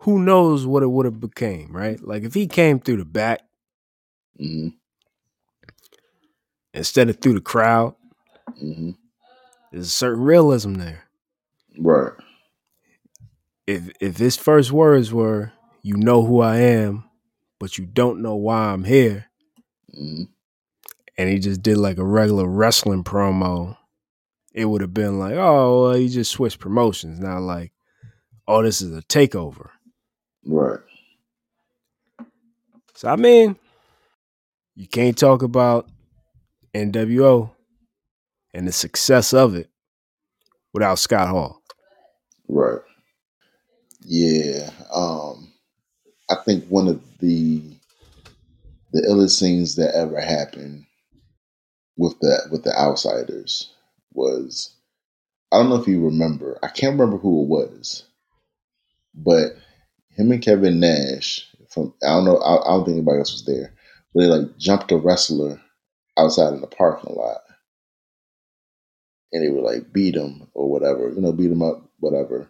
who 0.00 0.18
knows 0.18 0.66
what 0.66 0.82
it 0.82 0.88
would 0.90 1.06
have 1.06 1.20
became, 1.20 1.74
right? 1.74 2.00
Like 2.02 2.24
if 2.24 2.34
he 2.34 2.46
came 2.46 2.80
through 2.80 2.98
the 2.98 3.04
back, 3.04 3.40
hmm 4.38 4.68
instead 6.74 7.08
of 7.08 7.18
through 7.20 7.34
the 7.34 7.40
crowd. 7.40 7.94
hmm 8.58 8.90
There's 9.72 9.88
a 9.88 9.90
certain 9.90 10.22
realism 10.24 10.74
there. 10.74 11.04
Right. 11.78 12.12
If 13.66 13.90
if 14.00 14.16
his 14.18 14.36
first 14.36 14.72
words 14.72 15.12
were, 15.12 15.52
"You 15.82 15.96
know 15.96 16.24
who 16.24 16.40
I 16.40 16.56
am, 16.58 17.04
but 17.58 17.78
you 17.78 17.86
don't 17.86 18.22
know 18.22 18.34
why 18.36 18.72
I'm 18.72 18.84
here," 18.84 19.26
hmm 19.94 20.24
and 21.18 21.28
he 21.28 21.38
just 21.38 21.62
did 21.62 21.76
like 21.78 21.98
a 21.98 22.04
regular 22.04 22.46
wrestling 22.46 23.04
promo, 23.04 23.76
it 24.54 24.66
would 24.66 24.80
have 24.80 24.94
been 24.94 25.18
like, 25.18 25.34
"Oh, 25.34 25.84
well, 25.84 25.94
he 25.94 26.08
just 26.08 26.32
switched 26.32 26.60
promotions." 26.60 27.20
Now, 27.20 27.40
like, 27.40 27.72
"Oh, 28.48 28.62
this 28.62 28.82
is 28.82 28.96
a 28.96 29.02
takeover." 29.02 29.70
Right. 30.46 30.80
So 32.94 33.08
I 33.08 33.16
mean, 33.16 33.56
you 34.74 34.86
can't 34.86 35.16
talk 35.16 35.42
about 35.42 35.88
NWO 36.74 37.50
and 38.54 38.66
the 38.66 38.72
success 38.72 39.32
of 39.32 39.54
it 39.54 39.70
without 40.72 40.98
Scott 40.98 41.28
Hall. 41.28 41.62
Right. 42.48 42.80
Yeah. 44.00 44.70
Um, 44.92 45.52
I 46.30 46.36
think 46.44 46.66
one 46.68 46.88
of 46.88 47.00
the 47.20 47.62
the 48.92 49.02
illest 49.02 49.40
things 49.40 49.76
that 49.76 49.94
ever 49.94 50.20
happened 50.20 50.84
with 51.96 52.18
the 52.20 52.48
with 52.50 52.64
the 52.64 52.78
outsiders 52.78 53.70
was 54.12 54.74
I 55.50 55.58
don't 55.58 55.70
know 55.70 55.76
if 55.76 55.88
you 55.88 56.04
remember. 56.04 56.58
I 56.62 56.68
can't 56.68 56.98
remember 56.98 57.18
who 57.18 57.42
it 57.42 57.48
was, 57.48 58.04
but 59.14 59.52
him 60.10 60.32
and 60.32 60.42
Kevin 60.42 60.80
Nash 60.80 61.46
from 61.68 61.94
I 62.02 62.08
don't 62.08 62.24
know. 62.24 62.38
I, 62.38 62.62
I 62.62 62.68
don't 62.68 62.84
think 62.84 62.96
anybody 62.96 63.18
else 63.18 63.32
was 63.32 63.44
there, 63.44 63.72
but 64.14 64.20
they 64.20 64.26
like 64.26 64.58
jumped 64.58 64.92
a 64.92 64.96
wrestler 64.96 65.60
outside 66.18 66.54
in 66.54 66.60
the 66.60 66.66
parking 66.66 67.14
lot, 67.16 67.40
and 69.32 69.44
they 69.44 69.50
would 69.50 69.64
like 69.64 69.92
beat 69.92 70.16
him 70.16 70.48
or 70.54 70.70
whatever. 70.70 71.10
You 71.10 71.20
know, 71.20 71.32
beat 71.32 71.50
him 71.52 71.62
up, 71.62 71.84
whatever. 72.00 72.48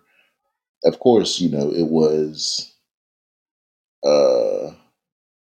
Of 0.85 1.00
course, 1.00 1.40
you 1.40 1.50
know 1.50 1.73
it 1.73 1.88
was, 1.88 2.73
uh, 4.04 4.73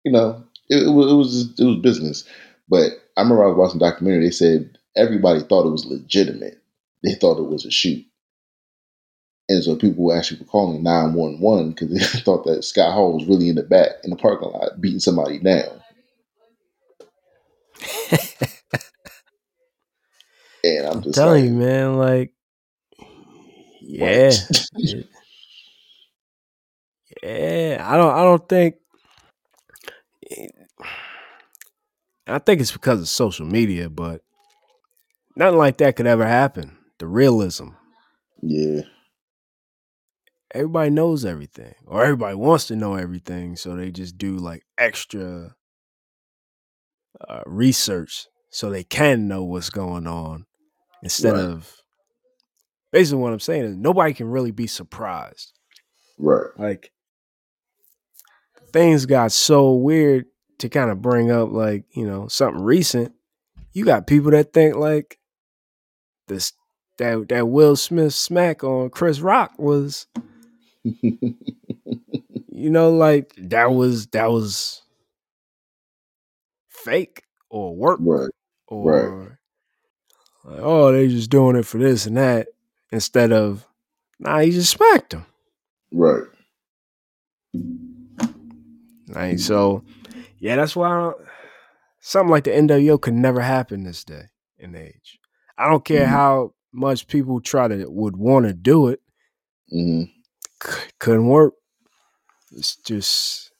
you 0.04 0.12
know, 0.12 0.44
it, 0.68 0.86
it 0.86 0.90
was 0.90 1.10
it 1.12 1.14
was 1.16 1.60
it 1.60 1.64
was 1.64 1.76
business. 1.82 2.24
But 2.68 2.92
I 3.16 3.22
remember 3.22 3.44
I 3.44 3.48
was 3.48 3.56
watching 3.56 3.82
a 3.82 3.90
documentary. 3.90 4.24
They 4.26 4.30
said 4.32 4.78
everybody 4.96 5.40
thought 5.40 5.66
it 5.66 5.72
was 5.72 5.86
legitimate. 5.86 6.62
They 7.04 7.14
thought 7.14 7.38
it 7.38 7.48
was 7.50 7.66
a 7.66 7.70
shoot. 7.70 8.04
And 9.48 9.64
so 9.64 9.76
people 9.76 10.12
actually 10.12 10.40
were 10.40 10.46
calling 10.46 10.82
911 10.82 11.70
because 11.72 11.90
they 11.90 12.20
thought 12.22 12.46
that 12.46 12.64
Scott 12.64 12.94
Hall 12.94 13.14
was 13.18 13.26
really 13.28 13.50
in 13.50 13.56
the 13.56 13.64
back 13.64 13.90
in 14.04 14.10
the 14.10 14.16
parking 14.16 14.50
lot 14.50 14.80
beating 14.80 15.00
somebody 15.00 15.38
down. 15.38 15.82
And 20.64 20.86
I'm 20.86 20.96
I'm 20.96 21.02
just 21.02 21.14
telling 21.14 21.22
like, 21.22 21.44
you, 21.46 21.54
man, 21.54 21.96
like, 21.96 22.32
yeah, 23.80 24.32
yeah. 27.22 27.82
I 27.84 27.96
don't, 27.96 28.12
I 28.14 28.22
don't 28.24 28.48
think. 28.48 28.76
I 32.26 32.38
think 32.38 32.60
it's 32.60 32.72
because 32.72 33.00
of 33.00 33.08
social 33.08 33.46
media, 33.46 33.88
but 33.88 34.22
nothing 35.36 35.58
like 35.58 35.78
that 35.78 35.96
could 35.96 36.06
ever 36.06 36.26
happen. 36.26 36.76
The 36.98 37.06
realism. 37.06 37.68
yeah, 38.42 38.82
Everybody 40.54 40.90
knows 40.90 41.24
everything, 41.24 41.74
or 41.86 42.04
everybody 42.04 42.34
wants 42.36 42.66
to 42.68 42.76
know 42.76 42.94
everything, 42.94 43.56
so 43.56 43.76
they 43.76 43.90
just 43.90 44.16
do 44.18 44.36
like 44.36 44.64
extra 44.78 45.54
uh, 47.28 47.42
research 47.46 48.26
so 48.50 48.70
they 48.70 48.84
can 48.84 49.28
know 49.28 49.44
what's 49.44 49.70
going 49.70 50.06
on 50.06 50.46
instead 51.02 51.34
Right. 51.34 51.44
of. 51.44 51.74
Basically, 52.90 53.20
what 53.20 53.32
I'm 53.32 53.40
saying 53.40 53.64
is 53.64 53.76
nobody 53.76 54.14
can 54.14 54.28
really 54.28 54.50
be 54.50 54.66
surprised. 54.66 55.52
right, 56.18 56.46
like 56.56 56.90
things 58.72 59.06
got 59.06 59.32
so 59.32 59.74
weird 59.74 60.26
to 60.58 60.68
kind 60.68 60.90
of 60.90 61.00
bring 61.02 61.30
up 61.30 61.50
like 61.52 61.84
you 61.92 62.06
know 62.06 62.28
something 62.28 62.62
recent 62.62 63.12
you 63.72 63.84
got 63.84 64.06
people 64.06 64.30
that 64.32 64.52
think 64.52 64.74
like 64.76 65.18
this 66.26 66.52
that 66.98 67.28
that 67.28 67.46
will 67.48 67.76
smith 67.76 68.12
smack 68.12 68.62
on 68.64 68.90
chris 68.90 69.20
rock 69.20 69.52
was 69.58 70.06
you 70.84 72.70
know 72.70 72.90
like 72.90 73.32
that 73.38 73.70
was 73.72 74.08
that 74.08 74.30
was 74.30 74.82
fake 76.88 77.22
or 77.50 77.74
work 77.76 78.00
right, 78.02 78.30
or 78.66 79.38
like, 80.44 80.60
oh 80.62 80.92
they 80.92 81.08
just 81.08 81.30
doing 81.30 81.56
it 81.56 81.66
for 81.66 81.78
this 81.78 82.06
and 82.06 82.16
that 82.16 82.48
instead 82.90 83.32
of 83.32 83.66
nah 84.18 84.38
he 84.38 84.50
just 84.50 84.70
smacked 84.70 85.12
him 85.12 85.24
right. 85.92 86.24
Right. 89.08 89.40
So, 89.40 89.84
yeah, 90.38 90.56
that's 90.56 90.76
why 90.76 90.88
I 90.90 91.00
don't, 91.00 91.16
something 92.00 92.30
like 92.30 92.44
the 92.44 92.50
NWO 92.50 93.00
could 93.00 93.14
never 93.14 93.40
happen 93.40 93.82
this 93.84 94.04
day 94.04 94.24
and 94.58 94.76
age. 94.76 95.18
I 95.56 95.68
don't 95.68 95.84
care 95.84 96.06
Mhm. 96.06 96.10
how 96.10 96.54
much 96.72 97.06
people 97.06 97.40
try 97.40 97.68
to 97.68 97.86
would 97.88 98.16
want 98.18 98.46
to 98.46 98.52
do 98.52 98.88
it, 98.88 99.00
hmm 99.70 100.02
c- 100.62 100.90
couldn't 100.98 101.26
work. 101.28 101.54
It's 102.52 102.76
just 102.76 103.50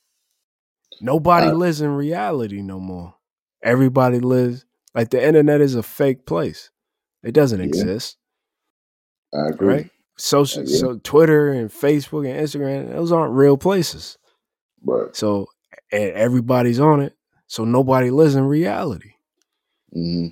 nobody 1.01 1.49
Uh, 1.49 1.55
lives 1.55 1.81
in 1.81 1.91
reality 1.91 2.61
no 2.61 2.79
more. 2.79 3.15
Everybody 3.63 4.21
lives 4.21 4.65
like 4.95 5.11
the 5.11 5.25
internet 5.25 5.61
is 5.61 5.75
a 5.75 5.83
fake 5.83 6.27
place. 6.27 6.71
It 7.23 7.33
doesn't 7.33 7.61
Yeah. 7.61 7.67
exist, 7.67 8.17
I 9.35 9.49
agree. 9.49 9.69
right? 9.69 9.91
Social, 10.17 10.65
Yeah. 10.65 10.79
so 10.79 10.99
Twitter 11.03 11.51
and 11.51 11.71
Facebook 11.71 12.29
and 12.29 12.39
Instagram, 12.41 12.93
those 12.93 13.13
aren't 13.13 13.35
real 13.35 13.57
places. 13.57 14.19
Right. 14.85 15.15
So, 15.15 15.47
and 15.93 16.13
everybody's 16.13 16.81
on 16.81 17.01
it. 17.01 17.15
So 17.47 17.65
nobody 17.65 18.11
lives 18.11 18.35
in 18.35 18.45
reality. 18.45 19.13
hmm 19.93 20.29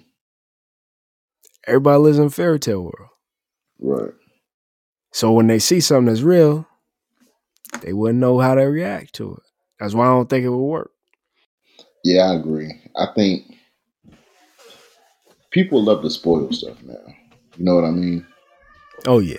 Everybody 1.66 1.98
lives 1.98 2.18
in 2.18 2.26
a 2.26 2.30
fairy 2.30 2.60
tale 2.60 2.82
world. 2.82 3.10
Right. 3.80 4.14
So 5.12 5.32
when 5.32 5.46
they 5.48 5.58
see 5.58 5.80
something 5.80 6.06
that's 6.06 6.20
real, 6.22 6.66
they 7.80 7.92
wouldn't 7.92 8.20
know 8.20 8.38
how 8.38 8.54
to 8.54 8.62
react 8.62 9.14
to 9.14 9.32
it. 9.34 9.42
That's 9.80 9.94
why 9.94 10.06
I 10.06 10.10
don't 10.10 10.28
think 10.30 10.44
it 10.44 10.48
would 10.50 10.56
work. 10.58 10.90
Yeah, 12.06 12.30
I 12.30 12.34
agree. 12.36 12.70
I 12.94 13.06
think 13.16 13.56
people 15.50 15.82
love 15.82 16.02
to 16.02 16.10
spoil 16.10 16.52
stuff 16.52 16.80
now. 16.84 16.94
You 17.56 17.64
know 17.64 17.74
what 17.74 17.82
I 17.82 17.90
mean? 17.90 18.24
Oh 19.08 19.18
yeah. 19.18 19.38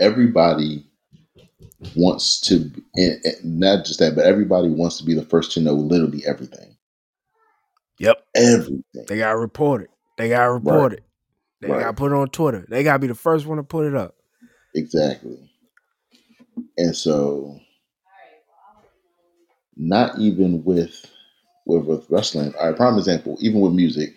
Everybody 0.00 0.86
wants 1.94 2.40
to, 2.42 2.72
and, 2.94 3.20
and 3.24 3.60
not 3.60 3.84
just 3.84 3.98
that, 3.98 4.14
but 4.14 4.24
everybody 4.24 4.70
wants 4.70 4.96
to 4.96 5.04
be 5.04 5.12
the 5.12 5.26
first 5.26 5.52
to 5.52 5.60
know 5.60 5.74
literally 5.74 6.24
everything. 6.26 6.78
Yep. 7.98 8.24
Everything. 8.34 8.82
They 9.06 9.18
gotta 9.18 9.36
report 9.36 9.82
it. 9.82 9.90
They 10.16 10.30
gotta 10.30 10.52
report 10.52 10.94
it. 10.94 11.04
They 11.60 11.68
Right. 11.68 11.80
gotta 11.80 11.92
put 11.92 12.10
it 12.10 12.14
on 12.14 12.28
Twitter. 12.28 12.64
They 12.70 12.84
gotta 12.84 13.00
be 13.00 13.08
the 13.08 13.14
first 13.14 13.44
one 13.44 13.58
to 13.58 13.64
put 13.64 13.84
it 13.84 13.94
up. 13.94 14.14
Exactly. 14.74 15.50
And 16.78 16.96
so, 16.96 17.60
not 19.76 20.18
even 20.18 20.64
with 20.64 21.04
with, 21.68 21.84
with 21.84 22.10
wrestling. 22.10 22.52
All 22.58 22.68
right, 22.68 22.76
prime 22.76 22.98
example. 22.98 23.36
Even 23.40 23.60
with 23.60 23.72
music, 23.72 24.14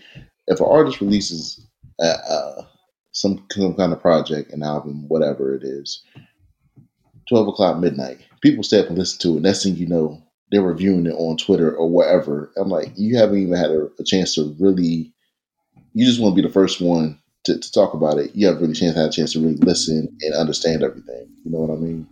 if 0.48 0.60
an 0.60 0.66
artist 0.68 1.02
releases 1.02 1.64
uh, 2.00 2.18
uh, 2.28 2.66
some 3.12 3.46
some 3.52 3.76
kind 3.76 3.94
of 3.94 4.02
project, 4.02 4.52
an 4.52 4.64
album, 4.64 5.08
whatever 5.08 5.54
it 5.54 5.64
is, 5.64 6.04
twelve 7.30 7.48
o'clock 7.48 7.78
midnight, 7.78 8.20
people 8.42 8.64
stay 8.64 8.80
up 8.80 8.88
and 8.88 8.98
listen 8.98 9.20
to 9.20 9.38
it. 9.38 9.42
Next 9.42 9.64
thing 9.64 9.76
you 9.76 9.88
know, 9.88 10.20
they're 10.52 10.64
reviewing 10.64 11.06
it 11.06 11.14
on 11.14 11.38
Twitter 11.38 11.76
or 11.76 11.88
wherever. 11.88 12.52
I'm 12.58 12.70
like, 12.70 12.94
you 12.96 13.18
haven't 13.18 13.38
even 13.38 13.56
had 13.56 13.70
a, 13.70 13.88
a 14.00 14.04
chance 14.04 14.34
to 14.36 14.56
really. 14.60 15.14
You 15.94 16.06
just 16.06 16.22
want 16.22 16.38
to 16.38 16.42
be 16.42 16.48
the 16.48 16.54
first 16.54 16.80
one 16.80 17.20
to, 17.44 17.60
to 17.60 17.72
talk 17.74 17.94
about 17.94 18.18
it. 18.18 18.34
You 18.34 18.48
haven't 18.48 18.62
really 18.62 18.74
chance 18.74 18.96
had 18.96 19.10
a 19.10 19.12
chance 19.12 19.34
to 19.34 19.42
really 19.42 19.58
listen 19.58 20.08
and 20.22 20.34
understand 20.36 20.84
everything. 20.84 21.28
You 21.44 21.52
know 21.52 21.60
what 21.60 21.76
I 21.76 21.80
mean? 21.80 22.08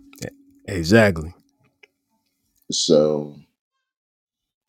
Exactly. 0.68 1.34
So 2.72 3.36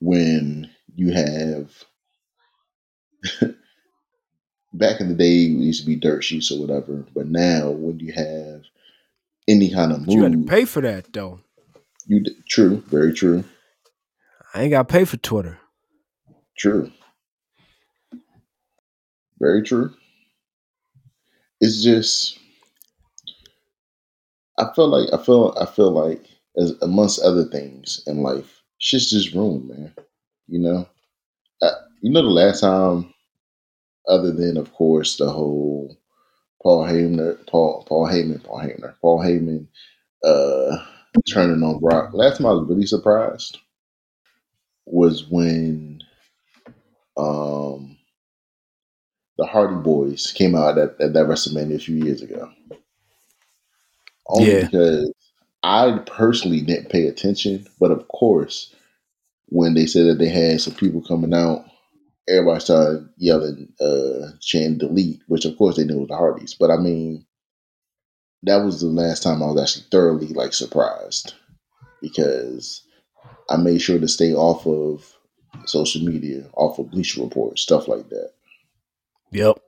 when 0.00 0.70
you 0.94 1.12
have 1.12 1.70
back 4.72 5.00
in 5.00 5.08
the 5.08 5.14
day 5.14 5.44
it 5.44 5.50
used 5.50 5.80
to 5.82 5.86
be 5.86 5.96
dirt 5.96 6.22
sheets 6.24 6.50
or 6.50 6.60
whatever, 6.60 7.04
but 7.14 7.26
now 7.26 7.70
when 7.70 7.98
you 8.00 8.12
have 8.12 8.62
any 9.48 9.70
kind 9.72 9.92
of 9.92 10.04
But 10.06 10.12
you 10.14 10.22
had 10.22 10.32
to 10.32 10.44
pay 10.44 10.64
for 10.64 10.80
that 10.82 11.12
though. 11.12 11.40
you 12.06 12.24
true, 12.48 12.82
very 12.88 13.12
true, 13.12 13.44
I 14.54 14.62
ain't 14.62 14.70
gotta 14.70 14.84
pay 14.84 15.04
for 15.04 15.16
Twitter. 15.16 15.58
true, 16.56 16.90
very 19.38 19.62
true. 19.62 19.94
It's 21.60 21.82
just 21.82 22.38
I 24.58 24.72
feel 24.74 24.88
like 24.88 25.12
I 25.12 25.22
feel 25.22 25.54
I 25.60 25.66
feel 25.66 25.90
like 25.90 26.24
as 26.56 26.72
amongst 26.82 27.20
other 27.20 27.44
things 27.44 28.02
in 28.06 28.22
life, 28.22 28.59
shit's 28.80 29.10
just 29.12 29.34
ruined, 29.34 29.68
man. 29.68 29.94
You 30.48 30.60
know, 30.60 30.88
uh, 31.62 31.72
you 32.02 32.12
know 32.12 32.22
the 32.22 32.28
last 32.30 32.60
time 32.62 33.14
other 34.08 34.32
than 34.32 34.56
of 34.56 34.72
course 34.74 35.16
the 35.16 35.30
whole 35.30 35.96
Paul 36.62 36.84
Heyman, 36.86 37.46
Paul 37.46 37.84
Paul 37.88 38.08
Heyman, 38.08 38.44
Paul 38.44 38.60
Heyman, 38.60 38.94
Paul 39.00 39.20
Heyman 39.20 39.68
uh, 40.24 40.86
turning 41.28 41.62
on 41.62 41.80
Brock. 41.80 42.14
Last 42.14 42.38
time 42.38 42.46
I 42.46 42.52
was 42.52 42.68
really 42.68 42.86
surprised 42.86 43.58
was 44.86 45.28
when 45.30 46.02
um, 47.16 47.96
the 49.38 49.46
Hardy 49.46 49.76
Boys 49.82 50.32
came 50.32 50.54
out 50.54 50.78
at, 50.78 51.00
at 51.00 51.12
that 51.14 51.26
WrestleMania 51.26 51.76
a 51.76 51.78
few 51.80 51.96
years 51.96 52.22
ago. 52.22 52.50
Only 54.28 54.54
Yeah. 54.54 54.62
because 54.62 55.12
I 55.62 55.98
personally 56.06 56.62
didn't 56.62 56.90
pay 56.90 57.06
attention, 57.06 57.66
but 57.78 57.90
of 57.90 58.08
course, 58.08 58.74
when 59.46 59.74
they 59.74 59.86
said 59.86 60.06
that 60.06 60.18
they 60.18 60.28
had 60.28 60.60
some 60.60 60.74
people 60.74 61.02
coming 61.02 61.34
out, 61.34 61.64
everybody 62.28 62.60
started 62.60 63.08
yelling, 63.16 63.72
uh, 63.80 64.32
chanting 64.40 64.78
delete, 64.78 65.20
which 65.26 65.44
of 65.44 65.56
course 65.58 65.76
they 65.76 65.84
knew 65.84 65.98
was 65.98 66.08
the 66.08 66.16
Hardys. 66.16 66.54
But 66.54 66.70
I 66.70 66.76
mean, 66.76 67.26
that 68.44 68.64
was 68.64 68.80
the 68.80 68.86
last 68.86 69.22
time 69.22 69.42
I 69.42 69.46
was 69.46 69.60
actually 69.60 69.86
thoroughly 69.90 70.28
like 70.28 70.54
surprised 70.54 71.34
because 72.00 72.82
I 73.50 73.56
made 73.56 73.82
sure 73.82 73.98
to 73.98 74.08
stay 74.08 74.32
off 74.32 74.66
of 74.66 75.12
social 75.66 76.02
media, 76.02 76.44
off 76.54 76.78
of 76.78 76.90
Bleacher 76.90 77.22
Report, 77.22 77.58
stuff 77.58 77.88
like 77.88 78.08
that. 78.08 78.30
Yep. 79.32 79.58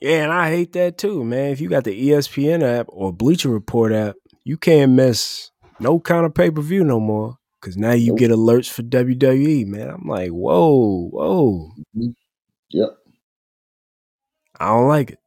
Yeah, 0.00 0.24
and 0.24 0.32
I 0.32 0.50
hate 0.50 0.72
that 0.74 0.98
too, 0.98 1.24
man. 1.24 1.50
If 1.50 1.60
you 1.60 1.68
got 1.68 1.84
the 1.84 2.10
ESPN 2.10 2.62
app 2.62 2.86
or 2.90 3.12
Bleacher 3.12 3.48
Report 3.48 3.92
app, 3.92 4.16
you 4.46 4.56
can't 4.56 4.92
miss 4.92 5.50
no 5.80 5.98
kind 5.98 6.24
of 6.24 6.32
pay 6.32 6.52
per 6.52 6.62
view 6.62 6.84
no 6.84 7.00
more. 7.00 7.36
Cause 7.60 7.76
now 7.76 7.90
you 7.90 8.14
get 8.14 8.30
alerts 8.30 8.70
for 8.70 8.84
WWE, 8.84 9.66
man. 9.66 9.90
I'm 9.90 10.06
like, 10.06 10.30
whoa, 10.30 11.08
whoa. 11.08 11.72
Mm-hmm. 11.96 12.10
Yep. 12.70 12.90
I 14.60 14.68
don't 14.68 14.86
like 14.86 15.10
it. 15.10 15.18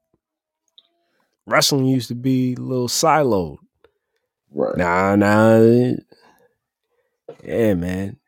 Wrestling 1.45 1.85
used 1.85 2.07
to 2.07 2.15
be 2.15 2.53
a 2.53 2.61
little 2.61 2.87
siloed. 2.87 3.57
Right. 4.51 4.77
Nah, 4.77 5.17
nah. 5.17 5.95
Yeah, 7.43 7.73
man. 7.73 8.19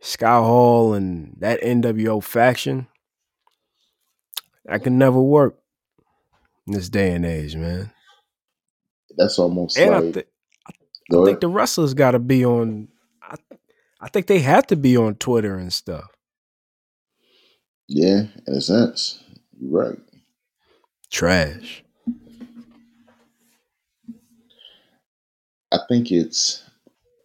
Scott 0.00 0.44
Hall 0.44 0.94
and 0.94 1.34
that 1.40 1.60
NWO 1.60 2.22
faction, 2.22 2.86
that 4.66 4.84
can 4.84 4.96
never 4.96 5.20
work 5.20 5.58
in 6.68 6.74
this 6.74 6.88
day 6.88 7.12
and 7.14 7.26
age, 7.26 7.56
man. 7.56 7.90
That's 9.16 9.40
almost 9.40 9.76
And 9.76 9.92
I, 9.92 9.98
like 9.98 10.14
thi- 10.14 10.24
go 11.10 11.22
I 11.22 11.24
think 11.24 11.40
ahead. 11.40 11.40
the 11.40 11.48
wrestlers 11.48 11.94
got 11.94 12.12
to 12.12 12.18
be 12.18 12.44
on. 12.44 12.88
I, 13.22 13.36
I 14.00 14.08
think 14.08 14.26
they 14.26 14.40
have 14.40 14.66
to 14.68 14.76
be 14.76 14.96
on 14.96 15.16
Twitter 15.16 15.56
and 15.56 15.72
stuff. 15.72 16.10
yeah, 17.88 18.24
in 18.46 18.54
a 18.54 18.60
sense. 18.60 19.22
You're 19.58 19.70
right. 19.90 19.98
Trash. 21.10 21.84
I 25.72 25.78
think 25.88 26.10
it's 26.12 26.62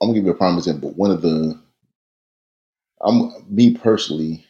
I'm 0.02 0.10
gonna 0.10 0.20
give 0.20 0.26
you 0.26 0.32
a 0.32 0.36
prime 0.36 0.58
example. 0.58 0.90
But 0.90 0.98
one 0.98 1.12
of 1.12 1.22
the 1.22 1.60
I'm 3.02 3.32
me 3.50 3.76
personally, 3.76 4.46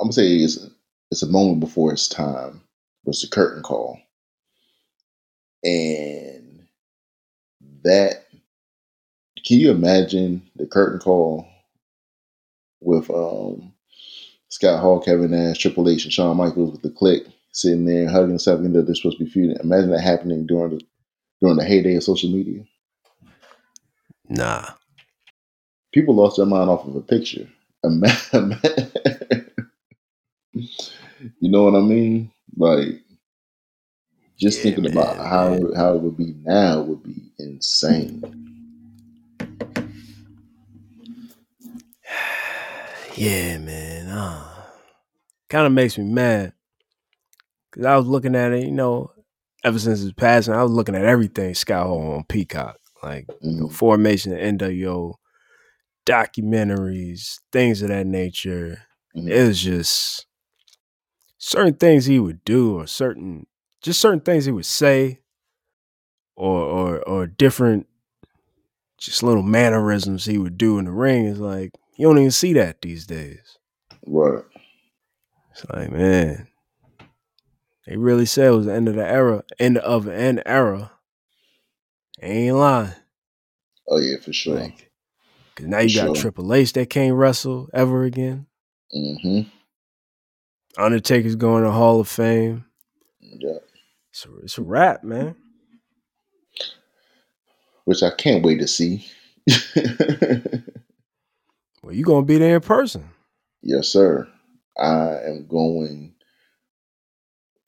I'm 0.00 0.06
gonna 0.06 0.12
say 0.12 0.36
it's 0.36 0.58
it's 1.10 1.22
a 1.22 1.28
moment 1.28 1.60
before 1.60 1.92
its 1.92 2.08
time 2.08 2.62
was 3.04 3.22
the 3.22 3.28
curtain 3.28 3.62
call. 3.62 3.98
And 5.64 6.37
that 7.88 8.26
can 9.46 9.58
you 9.60 9.70
imagine 9.72 10.42
the 10.56 10.66
curtain 10.66 11.00
call 11.00 11.46
with 12.80 13.10
um 13.10 13.72
Scott 14.50 14.80
Hall, 14.80 15.00
Kevin 15.00 15.32
Nash, 15.32 15.58
Triple 15.58 15.88
H, 15.90 16.04
and 16.04 16.12
Shawn 16.12 16.36
Michaels 16.36 16.72
with 16.72 16.82
the 16.82 16.90
Kliq 16.90 17.30
sitting 17.52 17.86
there 17.86 18.08
hugging 18.08 18.30
and 18.30 18.40
stuff, 18.40 18.56
something 18.56 18.72
that 18.74 18.84
they're 18.86 18.94
supposed 18.96 19.18
to 19.18 19.24
be 19.24 19.30
feuding. 19.30 19.56
Imagine 19.62 19.90
that 19.90 20.00
happening 20.02 20.46
during 20.46 20.78
the 20.78 20.82
during 21.40 21.56
the 21.56 21.64
heyday 21.64 21.96
of 21.96 22.04
social 22.04 22.30
media. 22.30 22.64
Nah. 24.28 24.74
People 25.92 26.16
lost 26.16 26.36
their 26.38 26.46
mind 26.46 26.70
off 26.70 26.86
of 26.86 26.96
a 26.96 27.02
picture. 27.02 27.48
You 31.40 31.50
know 31.50 31.64
what 31.64 31.76
I 31.76 31.80
mean? 31.82 32.32
Like 32.56 33.02
just 34.38 34.62
Yeah, 34.62 34.62
thinking 34.62 34.86
about 34.86 35.18
how 35.18 35.58
man. 35.58 35.72
how 35.76 35.94
it 35.94 36.02
would 36.02 36.16
be 36.16 36.34
now 36.44 36.82
would 36.82 37.02
be 37.02 37.27
insane. 37.38 38.22
Yeah, 43.16 43.58
man. 43.58 44.08
Uh, 44.08 44.44
kind 45.50 45.66
of 45.66 45.72
makes 45.72 45.98
me 45.98 46.04
mad. 46.04 46.52
Cause 47.72 47.84
I 47.84 47.96
was 47.96 48.06
looking 48.06 48.36
at 48.36 48.52
it, 48.52 48.64
you 48.64 48.70
know, 48.72 49.10
ever 49.64 49.78
since 49.78 50.00
his 50.00 50.12
passing, 50.12 50.54
I 50.54 50.62
was 50.62 50.72
looking 50.72 50.94
at 50.94 51.04
everything 51.04 51.54
Scott 51.54 51.86
Hall 51.86 52.12
on 52.14 52.24
Peacock, 52.28 52.78
like 53.02 53.26
the 53.26 53.48
Mhm. 53.48 53.72
formation 53.72 54.32
of 54.32 54.38
NWO, 54.38 55.14
documentaries, 56.06 57.40
things 57.52 57.82
of 57.82 57.88
that 57.88 58.06
nature. 58.06 58.82
Mhm. 59.16 59.30
It 59.30 59.48
was 59.48 59.60
just 59.62 60.26
certain 61.38 61.74
things 61.74 62.06
he 62.06 62.18
would 62.18 62.44
do, 62.44 62.76
or 62.78 62.86
certain 62.86 63.46
just 63.82 64.00
certain 64.00 64.20
things 64.20 64.44
he 64.44 64.52
would 64.52 64.66
say, 64.66 65.20
or 66.38 66.60
or 66.62 66.98
or 67.08 67.26
different, 67.26 67.86
just 68.96 69.22
little 69.22 69.42
mannerisms 69.42 70.24
he 70.24 70.38
would 70.38 70.56
do 70.56 70.78
in 70.78 70.84
the 70.86 70.92
ring. 70.92 71.26
Is 71.26 71.40
like 71.40 71.72
you 71.96 72.06
don't 72.06 72.18
even 72.18 72.30
see 72.30 72.52
that 72.54 72.80
these 72.80 73.06
days. 73.06 73.58
Right. 74.06 74.44
It's 75.52 75.64
like, 75.70 75.90
man, 75.90 76.46
they 77.86 77.96
really 77.96 78.26
said 78.26 78.46
it 78.52 78.56
was 78.56 78.66
the 78.66 78.72
end 78.74 78.86
of 78.88 78.94
the 78.94 79.04
era, 79.04 79.42
end 79.58 79.78
of 79.78 80.06
an 80.06 80.40
era. 80.46 80.92
Ain't 82.22 82.56
lying. 82.56 82.92
Oh 83.88 83.98
yeah, 83.98 84.16
for 84.22 84.32
sure. 84.32 84.60
Like, 84.60 84.90
cause 85.56 85.66
now 85.66 85.80
you 85.80 85.90
For 85.90 86.06
got 86.06 86.16
sure. 86.16 86.22
Triple 86.22 86.54
H 86.54 86.72
that 86.74 86.90
can't 86.90 87.14
wrestle 87.14 87.68
ever 87.74 88.04
again. 88.04 88.46
hmm 88.92 89.40
Undertaker's 90.76 91.34
going 91.34 91.64
to 91.64 91.72
Hall 91.72 91.98
of 91.98 92.08
Fame. 92.08 92.64
Yeah. 93.20 93.58
It's 94.10 94.24
a, 94.26 94.36
it's 94.44 94.58
a 94.58 94.62
wrap, 94.62 95.02
man. 95.02 95.34
Which 97.88 98.02
I 98.02 98.10
can't 98.10 98.44
wait 98.44 98.58
to 98.60 98.68
see. 98.68 99.06
Well, 101.82 101.94
you 101.94 102.04
gonna 102.04 102.26
be 102.26 102.36
there 102.36 102.56
in 102.56 102.60
person. 102.60 103.08
yes, 103.62 103.88
sir. 103.88 104.28
I 104.76 105.20
am 105.26 105.46
going 105.46 106.12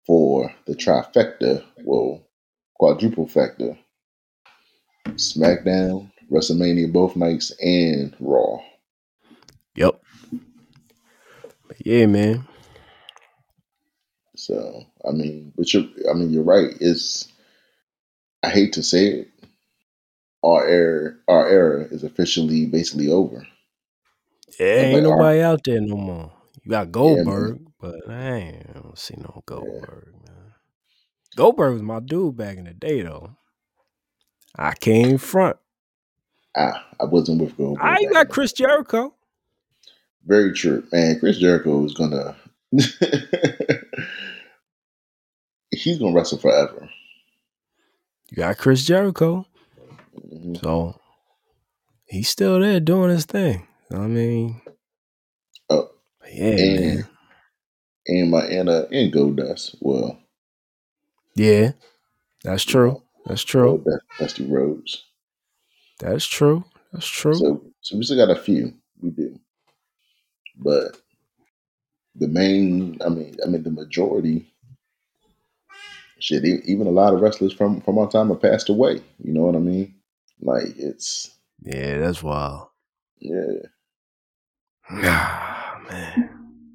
for 0.07 0.53
the 0.67 0.75
trifecta, 0.75 1.65
well, 1.85 2.27
quadruple 2.75 3.29
factor. 3.29 3.79
SmackDown, 5.09 6.11
WrestleMania 6.31 6.93
both 6.93 7.17
nights, 7.17 7.53
and 7.63 8.15
Raw. 8.21 8.59
Yep. 9.77 10.03
But 11.67 11.87
yeah, 11.87 12.05
man. 12.07 12.47
So 14.37 14.85
I 15.09 15.13
mean, 15.13 15.53
but 15.57 15.73
you're 15.73 15.85
I 16.11 16.15
mean 16.15 16.31
you're 16.31 16.43
right. 16.43 16.77
It's 16.81 17.33
I 18.43 18.51
hate 18.51 18.75
to 18.75 18.83
say 18.83 19.07
it. 19.07 19.29
Our 20.43 20.67
era 20.67 21.15
our 21.29 21.49
era 21.49 21.85
is 21.91 22.03
officially 22.03 22.67
basically 22.67 23.11
over. 23.11 23.47
Yeah, 24.59 24.67
Yeah, 24.67 24.83
ain't 24.83 25.07
our- 25.07 25.17
nobody 25.17 25.41
out 25.41 25.61
there 25.65 25.81
no 25.81 25.97
more. 25.97 26.33
You 26.65 26.71
got 26.71 26.91
Goldberg, 26.93 27.61
but 27.81 27.97
I 28.09 28.35
ain't 28.37 28.75
don't 28.75 28.99
see 28.99 29.15
no 29.19 29.43
Goldberg, 29.47 30.15
man. 30.27 30.53
Goldberg 31.37 31.75
was 31.75 31.83
my 31.83 32.01
dude 32.01 32.37
back 32.37 32.57
in 32.59 32.65
the 32.65 32.75
day, 32.75 33.03
though. 33.03 33.37
I 34.57 34.75
came 34.75 35.17
front. 35.19 35.57
Ah, 36.57 36.85
I 36.99 37.05
wasn't 37.05 37.41
with 37.41 37.57
Goldberg. 37.57 37.85
I 37.87 38.03
got 38.05 38.13
then. 38.15 38.27
Chris 38.29 38.53
Jericho. 38.53 39.15
Very 40.27 40.53
true, 40.53 40.85
man. 40.93 41.19
Chris 41.21 41.39
Jericho 41.39 41.85
is 41.85 41.95
gonna 41.95 42.37
he's 45.71 45.99
gonna 45.99 46.13
wrestle 46.15 46.39
forever. 46.39 46.89
You 48.31 48.39
got 48.39 48.59
Chris 48.59 48.85
Jericho. 48.85 49.47
So 50.61 51.01
he's 52.07 52.29
still 52.29 52.61
there 52.61 52.81
doing 52.81 53.11
his 53.11 53.25
thing. 53.27 53.67
I 53.93 54.07
mean, 54.07 54.61
Oh, 55.71 55.89
yeah, 56.33 56.51
and 56.51 56.81
man. 56.81 57.09
and 58.07 58.31
my 58.31 58.45
and 58.47 58.69
uh 58.69 58.87
and 58.93 59.13
Goldust. 59.13 59.77
Well, 59.81 60.19
Yeah, 61.37 61.73
that's 62.45 62.65
true. 62.65 63.03
That's 63.27 63.43
true. 63.43 63.83
that, 63.85 64.01
Dusty 64.19 64.47
Rhodes. 64.47 65.05
That's 66.01 66.27
true. 66.27 66.65
That's 66.93 67.07
true. 67.07 67.35
So 67.35 67.63
so 67.81 67.97
we 67.97 68.05
still 68.05 68.17
got 68.27 68.37
a 68.37 68.41
few. 68.41 68.75
We 69.01 69.11
do, 69.11 69.39
but 70.57 70.97
the 72.17 72.29
main. 72.29 72.99
I 73.05 73.09
mean, 73.09 73.37
I 73.45 73.49
mean 73.49 73.63
the 73.63 73.71
majority. 73.71 74.53
Shit, 76.19 76.45
even 76.45 76.87
a 76.87 76.91
lot 76.91 77.15
of 77.15 77.21
wrestlers 77.21 77.53
from 77.53 77.81
from 77.81 77.99
our 77.99 78.11
time 78.11 78.29
have 78.29 78.43
passed 78.43 78.69
away. 78.69 79.03
You 79.23 79.33
know 79.33 79.43
what 79.43 79.57
I 79.57 79.59
mean? 79.61 79.95
Like 80.41 80.77
it's 80.77 81.31
yeah, 81.63 81.99
that's 81.99 82.23
wild. 82.23 82.69
yeah. 83.21 83.69
Ah, 84.91 85.81
man. 85.89 86.31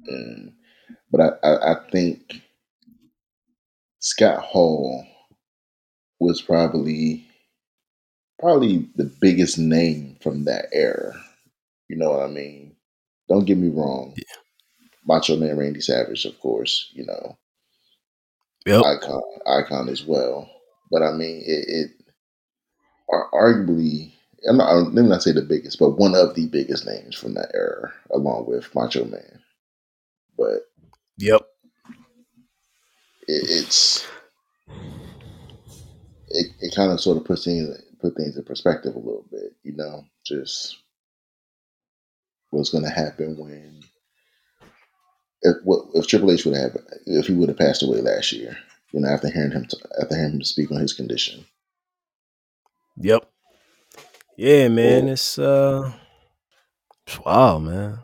And 0.06 0.52
but 1.10 1.20
I, 1.20 1.46
I, 1.48 1.72
I 1.72 1.90
think 1.90 2.42
Scott 3.98 4.42
Hall 4.42 5.06
was 6.20 6.40
probably 6.40 7.26
probably 8.38 8.88
the 8.96 9.04
biggest 9.20 9.58
name 9.58 10.16
from 10.20 10.44
that 10.44 10.66
era. 10.72 11.12
You 11.88 11.96
know 11.96 12.12
what 12.12 12.24
I 12.24 12.28
mean? 12.28 12.76
Don't 13.28 13.44
get 13.46 13.58
me 13.58 13.68
wrong. 13.68 14.14
Yeah. 14.16 14.24
Macho 15.06 15.36
Man 15.36 15.56
Randy 15.58 15.80
Savage, 15.80 16.24
of 16.26 16.38
course, 16.40 16.90
you 16.94 17.06
know, 17.06 17.38
Yep. 18.66 18.84
icon 18.84 19.22
icon 19.46 19.88
as 19.88 20.04
well. 20.04 20.50
But 20.90 21.02
I 21.02 21.12
mean, 21.12 21.42
it, 21.46 21.64
it 21.68 21.90
are 23.08 23.30
arguably 23.32 24.12
I'm 24.48 24.58
not, 24.58 24.72
let 24.72 24.92
me 24.94 25.02
not 25.08 25.22
say 25.22 25.32
the 25.32 25.42
biggest, 25.42 25.78
but 25.78 25.98
one 25.98 26.14
of 26.14 26.34
the 26.34 26.46
biggest 26.46 26.86
names 26.86 27.16
from 27.16 27.34
that 27.34 27.50
era, 27.54 27.92
along 28.10 28.46
with 28.46 28.72
Macho 28.74 29.04
Man. 29.04 29.40
But 30.36 30.68
Yep. 31.18 31.42
it, 33.26 33.44
it's 33.48 34.06
it, 36.28 36.46
it 36.60 36.74
kind 36.74 36.92
of 36.92 37.00
sort 37.00 37.16
of 37.16 37.24
puts 37.24 37.44
things 37.44 37.76
put 38.00 38.16
things 38.16 38.36
in 38.36 38.44
perspective 38.44 38.94
a 38.94 38.98
little 38.98 39.26
bit, 39.30 39.54
you 39.62 39.74
know, 39.74 40.04
just 40.24 40.78
what's 42.50 42.70
going 42.70 42.84
to 42.84 42.90
happen 42.90 43.36
when 43.38 43.80
if 45.42 45.56
what 45.64 45.86
if 45.94 46.06
Triple 46.06 46.32
H 46.32 46.44
would 46.44 46.56
have 46.56 46.76
if 47.06 47.26
he 47.26 47.34
would 47.34 47.48
have 47.48 47.58
passed 47.58 47.82
away 47.82 48.00
last 48.00 48.32
year, 48.32 48.56
you 48.92 49.00
know, 49.00 49.08
after 49.08 49.30
hearing 49.30 49.52
him 49.52 49.66
after 50.00 50.16
hearing 50.16 50.34
him 50.34 50.42
speak 50.42 50.70
on 50.70 50.80
his 50.80 50.92
condition. 50.92 51.44
Yep. 52.98 53.28
Yeah, 54.36 54.68
man. 54.68 55.08
It's 55.08 55.38
uh 55.38 55.92
it's 57.06 57.18
wild, 57.20 57.64
man. 57.64 57.98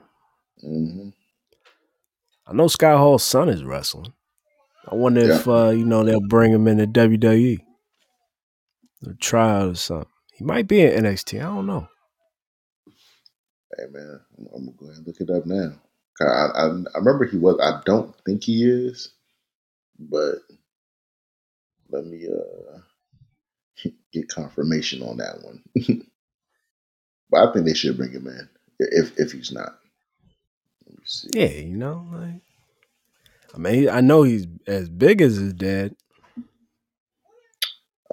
hmm 0.61 1.09
I 2.47 2.53
know 2.55 2.69
Scott 2.69 2.99
Hall's 2.99 3.23
son 3.23 3.49
is 3.49 3.65
wrestling. 3.65 4.13
I 4.91 4.95
wonder 4.95 5.23
if 5.23 5.47
uh, 5.47 5.69
you 5.71 5.85
know, 5.87 6.05
they'll 6.05 6.21
bring 6.21 6.53
him 6.53 6.67
into 6.69 6.87
WWE. 6.87 7.59
A 9.07 9.15
tryout 9.15 9.71
or 9.71 9.75
something. 9.75 10.09
He 10.35 10.45
might 10.45 10.69
be 10.69 10.81
in 10.83 11.05
NXT. 11.05 11.39
I 11.41 11.45
don't 11.45 11.67
know. 11.67 11.89
Hey 13.77 13.85
man, 13.91 14.21
I'm, 14.39 14.47
I'm 14.55 14.65
gonna 14.67 14.77
go 14.77 14.87
ahead 14.87 14.99
and 14.99 15.07
look 15.07 15.21
it 15.21 15.31
up 15.31 15.47
now. 15.47 15.73
I, 16.21 16.25
I 16.25 16.67
I 16.67 16.99
remember 16.99 17.25
he 17.25 17.39
was. 17.39 17.59
I 17.63 17.81
don't 17.85 18.15
think 18.25 18.45
he 18.45 18.65
is, 18.65 19.15
but 19.99 20.37
let 21.91 22.05
me 22.07 22.27
uh 22.29 22.79
get 24.13 24.29
confirmation 24.29 25.03
on 25.03 25.19
that 25.19 25.43
one. 25.43 25.63
but 27.31 27.49
I 27.49 27.53
think 27.53 27.67
they 27.67 27.75
should 27.75 27.97
bring 27.97 28.13
him 28.13 28.27
in 28.27 28.49
if 28.79 29.19
if 29.19 29.33
he's 29.33 29.53
not. 29.53 29.79
See. 31.05 31.31
Yeah, 31.35 31.47
you 31.47 31.77
know, 31.77 32.07
like 32.13 32.41
I 33.55 33.59
mean, 33.59 33.89
I 33.89 34.01
know 34.01 34.23
he's 34.23 34.47
as 34.67 34.89
big 34.89 35.21
as 35.21 35.37
his 35.37 35.53
dad. 35.53 35.97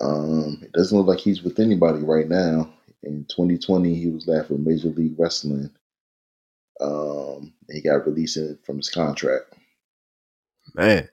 Um, 0.02 0.60
it 0.64 0.72
doesn't 0.72 0.98
look 0.98 1.08
like 1.08 1.20
he's 1.20 1.44
with 1.44 1.60
anybody 1.60 2.00
right 2.00 2.28
now. 2.28 2.74
In 3.04 3.26
2020, 3.30 3.96
he 3.96 4.08
was 4.08 4.28
left 4.28 4.50
with 4.50 4.62
Major 4.62 4.90
League 4.90 5.16
Wrestling. 5.18 5.70
Um, 6.82 7.54
he 7.70 7.82
got 7.82 8.06
released 8.08 8.40
from 8.66 8.78
his 8.78 8.90
contract 8.90 9.54
Man, 10.74 11.10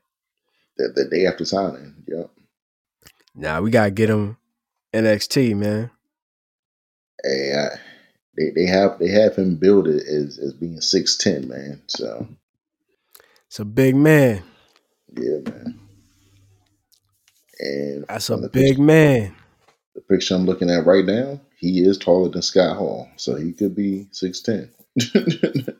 the, 0.77 0.92
the 0.95 1.05
day 1.09 1.27
after 1.27 1.45
signing. 1.45 1.95
Yep. 2.07 2.31
now 3.35 3.61
we 3.62 3.71
gotta 3.71 3.90
get 3.90 4.11
him 4.11 4.37
NXT, 4.94 5.57
man. 5.57 5.90
Hey, 7.25 7.55
I, 7.57 7.79
they 8.37 8.51
they 8.55 8.66
have 8.66 8.99
they 8.99 9.09
have 9.11 9.37
him 9.37 9.57
billed 9.57 9.88
it 9.88 10.03
as 10.07 10.38
as 10.38 10.55
being 10.55 10.81
six 10.81 11.16
ten, 11.16 11.49
man. 11.49 11.83
So 11.88 12.29
It's 13.49 13.61
a 13.61 13.64
big 13.64 13.96
man. 13.96 14.42
yeah, 15.16 15.38
man. 15.44 15.81
And 17.61 18.07
That's 18.09 18.31
a 18.31 18.38
big 18.38 18.79
picture, 18.79 18.81
man. 18.81 19.35
the 19.94 20.03
picture 20.03 20.35
I'm 20.35 20.46
looking 20.46 20.70
at 20.70 20.87
right 20.87 21.05
now, 21.05 21.40
he 21.59 21.81
is 21.81 21.99
taller 21.99 22.31
than 22.31 22.42
Scott 22.42 22.77
Hall, 22.77 23.09
so 23.16 23.37
he 23.37 23.53
could 23.53 23.75
be 23.75 24.09
six 24.12 24.40
ten. 24.40 24.70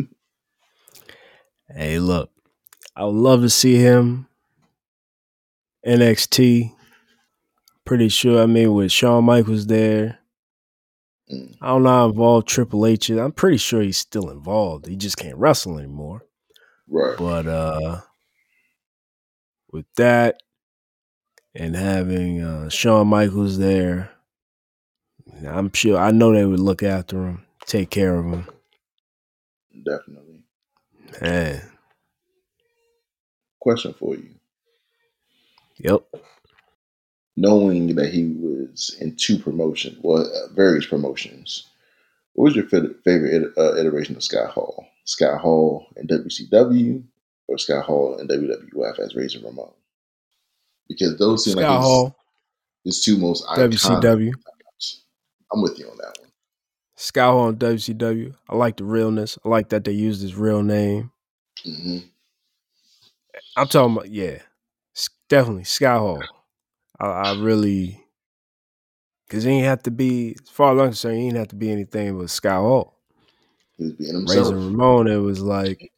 Hey, 1.69 1.99
look, 1.99 2.31
I 2.97 3.05
would 3.05 3.15
love 3.17 3.43
to 3.43 3.51
see 3.51 3.77
him 3.77 4.27
NXT. 5.87 6.73
Pretty 7.87 8.09
sure. 8.11 8.43
I 8.43 8.47
mean, 8.47 8.75
with 8.75 8.93
Shawn 8.93 9.25
Michaels 9.25 9.67
there, 9.67 10.19
Mm, 11.33 11.57
I 11.61 11.67
don't 11.69 11.83
know 11.83 11.89
how 11.91 12.09
involved 12.09 12.47
Triple 12.47 12.87
H 12.87 13.11
is. 13.11 13.19
I'm 13.19 13.33
pretty 13.33 13.57
sure 13.57 13.83
he's 13.83 13.97
still 13.99 14.31
involved. 14.31 14.87
He 14.87 14.95
just 14.95 15.17
can't 15.17 15.37
wrestle 15.37 15.77
anymore. 15.79 16.23
right. 16.89 17.19
But 17.19 17.49
uh 17.49 18.01
with 19.73 19.87
that 19.97 20.41
and 21.55 21.75
having 21.75 22.43
uh 22.43 22.69
Shawn 22.69 23.09
Michaels 23.09 23.59
there, 23.59 24.11
I'm 25.45 25.73
sure 25.73 25.99
I 25.99 26.13
know 26.13 26.33
they 26.33 26.45
would 26.45 26.61
look 26.61 26.85
after 26.85 27.27
him, 27.27 27.45
take 27.67 27.91
care 27.91 28.15
of 28.15 28.25
him. 28.27 28.47
Definitely. 29.85 30.45
Man. 31.21 31.63
Question 33.59 33.93
for 33.95 34.15
you. 34.15 34.31
Yep. 35.79 36.05
Knowing 37.37 37.95
that 37.97 38.13
he 38.13 38.33
was 38.39 38.97
in 39.01 39.15
two 39.17 39.39
promotions, 39.39 39.99
well, 40.03 40.23
uh, 40.27 40.53
various 40.55 40.87
promotions, 40.87 41.69
what 42.35 42.45
was 42.45 42.57
your 42.57 42.67
favorite 42.67 43.53
uh, 43.57 43.77
iteration 43.77 44.17
of 44.17 44.23
Scott 44.23 44.51
Hall? 44.51 44.87
Scott 45.05 45.41
Hall 45.41 45.87
in 45.97 46.07
WCW 46.07 47.03
or 47.49 47.59
Scott 47.59 47.85
Hall 47.85 48.19
in 48.19 48.29
WWF 48.29 48.99
as 48.99 49.15
Razor 49.15 49.41
Ramon? 49.45 49.71
Because 50.89 51.19
those 51.19 51.45
seem 51.45 51.53
Scott 51.55 51.63
like 51.63 51.79
his, 51.79 51.87
Hall, 51.87 52.17
his 52.85 53.05
two 53.05 53.17
most 53.19 53.47
iconic. 53.47 53.75
WCW. 53.75 54.33
I'm 55.53 55.63
with 55.63 55.79
you 55.79 55.89
on 55.89 55.97
that 55.99 56.17
one. 56.21 56.31
Scott 56.97 57.33
Hall 57.33 57.49
and 57.49 57.59
WCW. 57.59 58.35
I 58.49 58.57
like 58.57 58.77
the 58.79 58.85
realness. 58.85 59.39
I 59.45 59.49
like 59.49 59.69
that 59.69 59.85
they 59.85 59.93
used 59.93 60.23
his 60.23 60.35
real 60.35 60.63
name. 60.63 61.13
hmm 61.65 61.99
I'm 63.57 63.69
talking 63.69 63.97
about 63.97 64.11
yeah, 64.11 64.39
definitely 65.29 65.65
Scott 65.65 66.01
Hall. 66.01 66.23
I, 66.99 67.07
I 67.07 67.39
really 67.39 68.03
because 69.27 69.45
he 69.45 69.51
ain't 69.51 69.67
have 69.67 69.83
to 69.85 69.91
be 69.91 70.37
as 70.43 70.49
far 70.49 70.75
as 70.75 70.81
I'm 70.81 70.87
concerned. 70.89 71.19
He 71.19 71.27
ain't 71.27 71.37
have 71.37 71.49
to 71.49 71.57
be 71.57 71.71
anything 71.71 72.19
but 72.19 72.31
Scott 72.31 72.61
Hall. 72.61 72.99
He 73.77 73.85
was 73.85 73.93
being 73.95 74.15
himself. 74.15 74.53
Razor 74.53 74.57
Ramon, 74.57 75.09
it 75.09 75.17
was 75.17 75.41
like, 75.41 75.93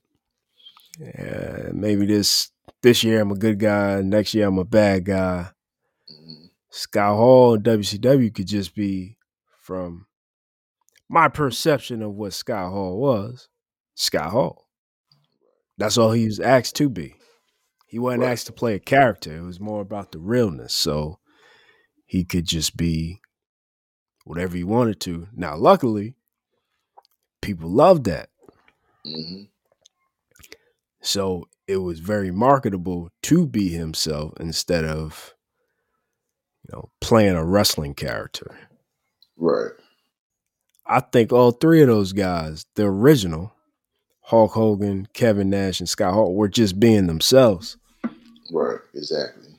yeah, 0.99 1.69
maybe 1.73 2.07
this 2.07 2.51
this 2.83 3.05
year 3.05 3.21
I'm 3.21 3.31
a 3.33 3.37
good 3.37 3.59
guy, 3.59 4.01
next 4.03 4.35
year 4.35 4.47
I'm 4.47 4.59
a 4.59 4.65
bad 4.65 5.05
guy. 5.05 5.51
Mhm. 6.11 6.51
Scott 6.71 7.17
Hall 7.17 7.55
and 7.55 7.65
WCW 7.65 8.31
could 8.35 8.47
just 8.47 8.75
be 8.75 9.17
from 9.61 10.07
my 11.09 11.29
perception 11.29 12.03
of 12.03 12.15
what 12.15 12.33
Scott 12.33 12.71
Hall 12.73 12.99
was, 12.99 13.49
Scott 13.95 14.31
Hall. 14.31 14.69
That's 15.77 15.97
all 15.97 16.13
he 16.13 16.27
was 16.27 16.41
asked 16.41 16.75
to 16.77 16.89
be. 16.89 17.15
He 17.88 17.98
wasn't 17.98 18.22
Right. 18.22 18.33
asked 18.33 18.46
to 18.46 18.53
play 18.53 18.74
a 18.74 18.79
character. 18.81 19.37
It 19.37 19.42
was 19.42 19.59
more 19.59 19.81
about 19.81 20.12
the 20.12 20.18
realness. 20.18 20.74
So 20.74 21.18
he 22.07 22.22
could 22.24 22.44
just 22.46 22.77
be 22.77 23.20
whatever 24.24 24.57
he 24.57 24.64
wanted 24.64 25.01
to. 25.01 25.29
Now, 25.35 25.57
luckily, 25.57 26.14
people 27.42 27.70
loved 27.70 28.05
that. 28.05 28.29
hmm 29.05 29.44
So 31.01 31.48
it 31.66 31.79
was 31.79 32.01
very 32.01 32.31
marketable 32.31 33.11
to 33.22 33.46
be 33.46 33.70
himself 33.70 34.35
instead 34.38 34.85
of, 34.85 35.35
you 36.64 36.74
know, 36.77 36.90
playing 37.01 37.37
a 37.37 37.44
wrestling 37.44 37.94
character. 37.94 38.59
Right. 39.37 39.72
I 40.87 41.01
think 41.01 41.33
all 41.33 41.53
three 41.53 41.81
of 41.83 41.88
those 41.88 42.12
guys, 42.12 42.66
the 42.74 42.85
original, 42.85 43.53
Hulk 44.29 44.53
Hogan, 44.53 45.09
Kevin 45.14 45.49
Nash, 45.49 45.81
and 45.81 45.88
Scott 45.88 46.12
Hall, 46.12 46.35
were 46.35 46.49
just 46.49 46.79
being 46.79 47.07
themselves. 47.07 47.79
Right. 48.53 48.79
Exactly. 48.95 49.55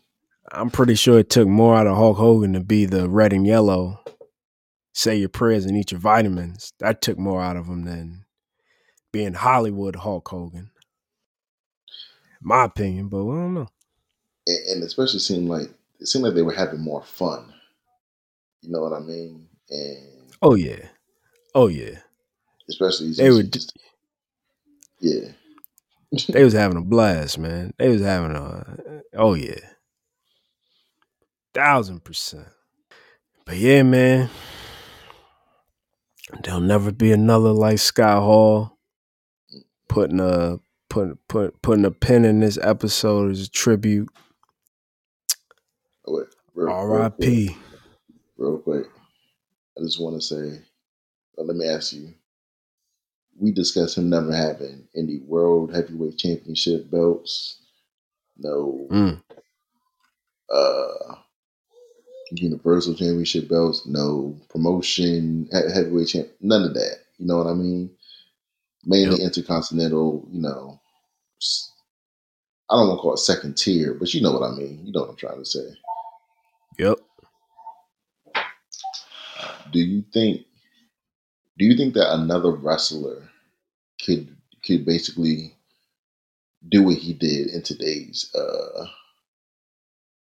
I'm 0.51 0.69
pretty 0.69 0.93
sure 0.93 1.17
it 1.19 1.29
took 1.31 1.47
more 1.47 1.75
out 1.75 1.87
of 1.87 1.97
Hulk 1.97 2.17
Hogan 2.17 2.53
to 2.53 2.59
be 2.59 2.85
the 2.85 3.09
red 3.09 3.33
and 3.33 3.47
yellow, 3.47 3.99
say 4.93 5.15
your 5.15 5.29
prayers 5.29 5.65
and 5.65 5.75
eat 5.75 5.91
your 5.91 5.99
vitamins. 5.99 6.73
That 6.79 7.01
took 7.01 7.17
more 7.17 7.41
out 7.41 7.57
of 7.57 7.65
him 7.65 7.83
than 7.85 8.25
being 9.11 9.33
Hollywood 9.33 9.95
Hulk 9.95 10.27
Hogan. 10.27 10.69
My 12.41 12.65
opinion, 12.65 13.07
but 13.09 13.21
I 13.23 13.35
don't 13.35 13.53
know. 13.55 13.67
And, 14.45 14.67
and 14.67 14.83
especially 14.83 15.19
seemed 15.19 15.49
like 15.49 15.69
it 15.99 16.07
seemed 16.07 16.23
like 16.25 16.35
they 16.35 16.41
were 16.43 16.53
having 16.53 16.79
more 16.79 17.03
fun. 17.03 17.53
You 18.61 18.71
know 18.71 18.81
what 18.81 18.93
I 18.93 18.99
mean? 18.99 19.47
And 19.71 20.31
Oh 20.43 20.53
yeah. 20.55 20.87
Oh 21.55 21.67
yeah. 21.67 21.99
especially 22.69 23.13
They 23.13 23.31
would- 23.31 23.51
just, 23.51 23.75
yeah. 24.99 25.29
They 26.29 26.43
was 26.43 26.53
having 26.53 26.77
a 26.77 26.81
blast, 26.81 27.37
man. 27.37 27.73
They 27.77 27.89
was 27.89 28.01
having 28.01 28.35
a 28.35 29.01
oh 29.15 29.35
yeah. 29.35 29.59
Thousand 31.53 32.03
percent. 32.03 32.47
But 33.45 33.57
yeah, 33.57 33.83
man. 33.83 34.29
There'll 36.43 36.61
never 36.61 36.91
be 36.91 37.11
another 37.11 37.51
like 37.51 37.79
Scott 37.79 38.21
Hall 38.21 38.77
putting 39.87 40.19
a 40.19 40.59
putting 40.89 41.17
put, 41.27 41.61
putting 41.61 41.85
a 41.85 41.91
pin 41.91 42.25
in 42.25 42.39
this 42.39 42.57
episode 42.61 43.31
as 43.31 43.41
a 43.41 43.49
tribute. 43.49 44.09
Oh, 46.05 46.17
wait, 46.17 46.27
real, 46.53 46.67
real 46.67 46.75
R.I.P. 46.75 47.47
quick, 47.47 47.57
real 48.37 48.57
quick. 48.59 48.85
I 49.77 49.81
just 49.81 49.99
want 49.99 50.21
to 50.21 50.27
say, 50.27 50.61
uh, 51.37 51.43
let 51.43 51.55
me 51.55 51.67
ask 51.67 51.93
you. 51.93 52.13
We 53.39 53.51
discussed 53.51 53.97
him 53.97 54.09
never 54.09 54.33
having 54.33 54.87
any 54.95 55.17
world 55.19 55.73
heavyweight 55.73 56.17
championship 56.17 56.91
belts, 56.91 57.59
no 58.37 58.87
Mm. 58.91 59.21
uh 60.53 61.15
universal 62.31 62.93
championship 62.93 63.47
belts, 63.49 63.85
no 63.87 64.37
promotion, 64.49 65.49
heavyweight 65.51 66.07
champ, 66.09 66.27
none 66.41 66.63
of 66.63 66.73
that. 66.75 66.99
You 67.17 67.27
know 67.27 67.37
what 67.37 67.47
I 67.47 67.53
mean? 67.53 67.89
Mainly 68.85 69.23
intercontinental, 69.23 70.27
you 70.31 70.41
know. 70.41 70.79
I 72.69 72.75
don't 72.75 72.87
want 72.87 72.99
to 72.99 73.01
call 73.01 73.13
it 73.15 73.19
second 73.19 73.57
tier, 73.57 73.93
but 73.95 74.13
you 74.13 74.21
know 74.21 74.31
what 74.31 74.43
I 74.47 74.51
mean. 74.51 74.85
You 74.85 74.91
know 74.91 75.01
what 75.01 75.09
I'm 75.09 75.15
trying 75.15 75.39
to 75.39 75.45
say. 75.45 75.67
Yep. 76.77 76.97
Do 79.71 79.79
you 79.79 80.03
think 80.13 80.45
do 81.59 81.65
you 81.65 81.75
think 81.77 81.93
that 81.93 82.13
another 82.15 82.51
wrestler 82.51 83.29
could 84.03 84.35
could 84.65 84.85
basically 84.85 85.53
do 86.69 86.83
what 86.83 86.95
he 86.97 87.13
did 87.13 87.47
in 87.47 87.61
today's 87.61 88.33
uh 88.33 88.87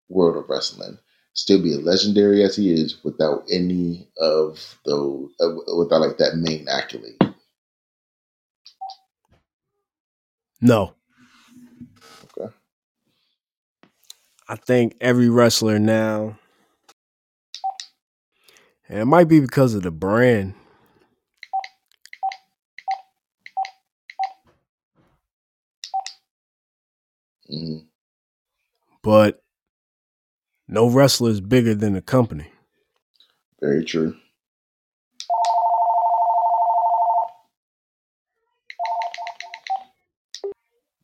world 0.09 0.37
of 0.37 0.49
wrestling? 0.49 0.99
Still 1.35 1.63
be 1.63 1.73
as 1.73 1.81
legendary 1.83 2.43
as 2.43 2.57
he 2.57 2.73
is 2.73 3.05
without 3.05 3.45
any 3.51 4.09
of 4.19 4.79
those, 4.85 5.31
uh, 5.41 5.51
without 5.77 6.01
like 6.01 6.19
that 6.19 6.37
main 6.37 6.67
accolade. 6.69 7.19
No. 10.61 10.95
Okay. 12.39 12.53
I 14.49 14.57
think 14.57 14.97
every 15.01 15.29
wrestler 15.29 15.79
now, 15.79 16.39
and 18.89 18.99
it 18.99 19.05
might 19.07 19.29
be 19.29 19.41
because 19.41 19.75
of 19.75 19.83
the 19.83 19.93
brand. 19.93 20.55
Hmm 27.51 27.79
but 29.03 29.43
no 30.69 30.89
wrestler 30.89 31.31
is 31.31 31.41
bigger 31.41 31.75
than 31.75 31.95
the 31.95 32.03
company. 32.03 32.53
Very 33.61 33.85
true. 33.85 34.15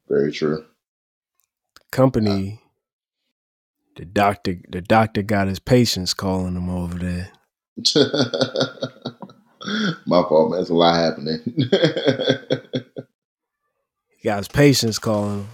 Very 0.09 0.33
true. 0.33 0.65
Company, 1.91 2.61
the 3.97 4.05
doctor, 4.05 4.57
the 4.69 4.81
doctor 4.81 5.23
got 5.23 5.49
his 5.49 5.59
patients 5.59 6.15
calling 6.15 6.55
him 6.55 6.69
over 6.69 6.99
there. 6.99 7.33
My 10.07 10.23
fault, 10.23 10.51
man. 10.51 10.59
There's 10.59 10.71
a 10.71 10.75
lot 10.75 10.97
happening. 10.97 11.41
He 14.19 14.29
got 14.29 14.39
his 14.39 14.49
patients 14.49 14.99
calling 14.99 15.41
him. 15.41 15.49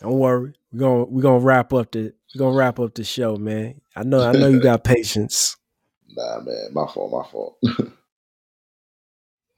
Don't 0.00 0.18
worry, 0.18 0.54
we're 0.72 0.80
gonna 0.80 1.04
we're 1.04 1.22
gonna 1.22 1.38
wrap 1.40 1.72
up 1.72 1.92
the 1.92 2.12
we're 2.34 2.38
gonna 2.38 2.56
wrap 2.56 2.78
up 2.80 2.94
the 2.94 3.04
show, 3.04 3.36
man. 3.36 3.80
I 3.94 4.02
know 4.02 4.22
I 4.22 4.32
know 4.32 4.48
you 4.48 4.60
got 4.60 4.82
patience, 4.84 5.56
nah, 6.08 6.40
man. 6.40 6.68
My 6.72 6.86
fault. 6.86 7.12
My 7.12 7.30
fault. 7.30 7.58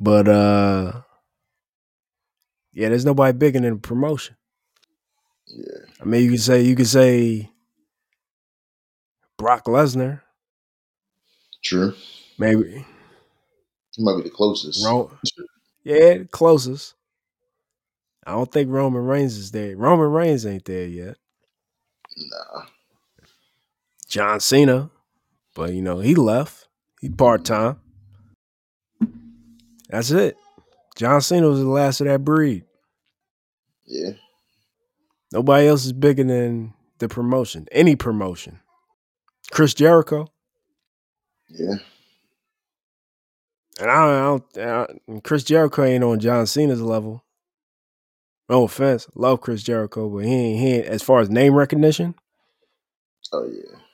but 0.00 0.28
uh, 0.28 1.02
yeah, 2.72 2.88
there's 2.88 3.04
nobody 3.04 3.36
bigger 3.36 3.60
than 3.60 3.78
promotion. 3.78 4.36
yeah. 5.46 5.86
I 6.00 6.04
mean, 6.04 6.24
you 6.24 6.30
could 6.32 6.40
say 6.40 6.62
you 6.62 6.74
could 6.74 6.88
say 6.88 7.48
Brock 9.38 9.66
Lesnar, 9.66 10.22
True. 11.62 11.94
maybe 12.38 12.84
He 13.96 14.02
might 14.04 14.16
be 14.16 14.22
the 14.24 14.30
closest. 14.30 14.84
Ro- 14.84 15.12
yeah, 15.84 16.24
closest. 16.32 16.94
I 18.26 18.32
don't 18.32 18.50
think 18.50 18.70
Roman 18.70 19.04
Reigns 19.04 19.36
is 19.36 19.50
there. 19.50 19.76
Roman 19.76 20.06
Reigns 20.10 20.46
ain't 20.46 20.64
there 20.64 20.86
yet. 20.86 21.16
Nah. 22.16 22.64
John 24.08 24.40
Cena, 24.40 24.90
but 25.54 25.72
you 25.72 25.82
know 25.82 25.98
he 26.00 26.14
left. 26.14 26.68
He 27.00 27.08
part 27.08 27.44
time. 27.44 27.80
That's 29.88 30.10
it. 30.10 30.36
John 30.96 31.20
Cena 31.20 31.48
was 31.48 31.60
the 31.60 31.66
last 31.66 32.00
of 32.00 32.06
that 32.06 32.24
breed. 32.24 32.64
Yeah. 33.86 34.10
Nobody 35.32 35.66
else 35.66 35.84
is 35.86 35.92
bigger 35.92 36.24
than 36.24 36.74
the 36.98 37.08
promotion. 37.08 37.66
Any 37.72 37.96
promotion. 37.96 38.60
Chris 39.50 39.74
Jericho, 39.74 40.28
Yeah. 41.48 41.74
and 43.80 43.90
I 43.90 43.94
don't, 44.20 44.44
I 44.56 44.60
don't 44.60 45.02
and 45.08 45.24
Chris 45.24 45.42
Jericho 45.44 45.82
ain't 45.84 46.04
on 46.04 46.20
John 46.20 46.46
Cena's 46.46 46.80
level. 46.80 47.24
No 48.52 48.64
offense, 48.64 49.08
love 49.16 49.40
Chris 49.40 49.64
Jericho, 49.64 50.10
but 50.10 50.26
he 50.26 50.34
ain't, 50.34 50.60
he 50.60 50.72
ain't 50.74 50.86
as 50.86 51.02
far 51.02 51.20
as 51.20 51.30
name 51.30 51.54
recognition. 51.54 52.16
Oh 53.32 53.46
yeah. 53.50 53.88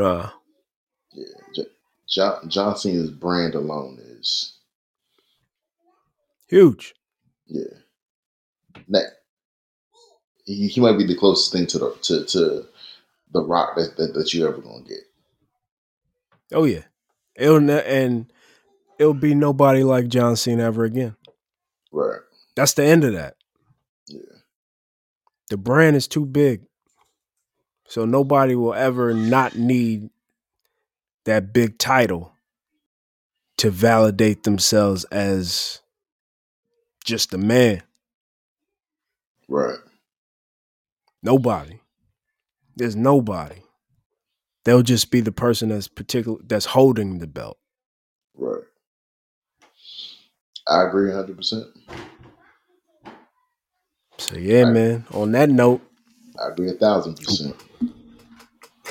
Uh, 0.00 0.30
Yeah. 1.12 1.26
J- 1.54 1.70
John, 2.08 2.50
John 2.50 2.76
Cena's 2.76 3.10
brand 3.10 3.54
alone 3.54 3.98
is 4.02 4.58
huge. 6.48 6.94
yeah. 7.46 7.64
That 8.88 9.06
he, 10.46 10.68
he 10.68 10.80
might 10.80 10.98
be 10.98 11.06
the 11.06 11.16
closest 11.16 11.52
thing 11.52 11.66
to 11.68 11.78
the 11.78 11.96
to, 12.02 12.24
to 12.26 12.66
the 13.32 13.42
rock 13.44 13.76
that, 13.76 13.96
that 13.98 14.14
that 14.14 14.34
you 14.34 14.48
ever 14.48 14.58
gonna 14.58 14.84
get. 14.84 15.00
Oh 16.52 16.64
yeah, 16.64 16.84
it'll 17.36 17.60
ne- 17.60 17.84
and 17.84 18.32
it'll 18.98 19.14
be 19.14 19.34
nobody 19.34 19.84
like 19.84 20.08
John 20.08 20.36
Cena 20.36 20.64
ever 20.64 20.84
again. 20.84 21.16
Right. 21.92 22.20
That's 22.56 22.74
the 22.74 22.84
end 22.84 23.04
of 23.04 23.12
that. 23.14 23.36
Yeah. 24.08 24.20
The 25.50 25.56
brand 25.56 25.96
is 25.96 26.08
too 26.08 26.26
big, 26.26 26.62
so 27.86 28.04
nobody 28.04 28.54
will 28.54 28.74
ever 28.74 29.14
not 29.14 29.56
need 29.56 30.10
that 31.24 31.52
big 31.52 31.78
title 31.78 32.32
to 33.58 33.70
validate 33.70 34.42
themselves 34.44 35.04
as 35.04 35.80
just 37.04 37.34
a 37.34 37.38
man. 37.38 37.82
Right. 39.48 39.78
Nobody. 41.22 41.80
There's 42.76 42.96
nobody. 42.96 43.62
They'll 44.64 44.82
just 44.82 45.10
be 45.10 45.20
the 45.20 45.32
person 45.32 45.68
that's 45.70 45.88
particular 45.88 46.38
that's 46.46 46.66
holding 46.66 47.18
the 47.18 47.26
belt. 47.26 47.58
Right. 48.36 48.64
I 50.68 50.84
agree 50.86 51.12
hundred 51.12 51.36
percent. 51.36 51.66
So 54.18 54.36
yeah, 54.36 54.64
Right. 54.64 54.72
man. 54.72 55.06
On 55.12 55.32
that 55.32 55.50
note, 55.50 55.80
I 56.38 56.48
agree 56.48 56.70
a 56.70 56.74
thousand 56.74 57.16
percent. 57.16 57.56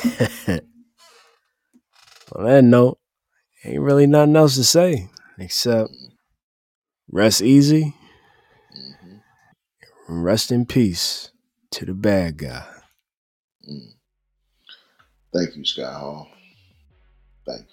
on 2.35 2.45
that 2.45 2.63
note, 2.63 2.97
ain't 3.65 3.81
really 3.81 4.07
nothing 4.07 4.35
else 4.35 4.55
to 4.55 4.63
say 4.63 5.09
except 5.37 5.91
rest 7.11 7.41
easy 7.41 7.93
hmm 8.71 9.17
and 10.07 10.23
rest 10.23 10.51
in 10.51 10.65
peace 10.65 11.31
to 11.71 11.85
the 11.85 11.93
bad 11.93 12.37
guy. 12.37 12.65
Mm. 13.69 13.93
Thank 15.33 15.55
you, 15.55 15.65
Scott 15.65 15.93
Hall. 15.99 16.27
Thank 17.47 17.61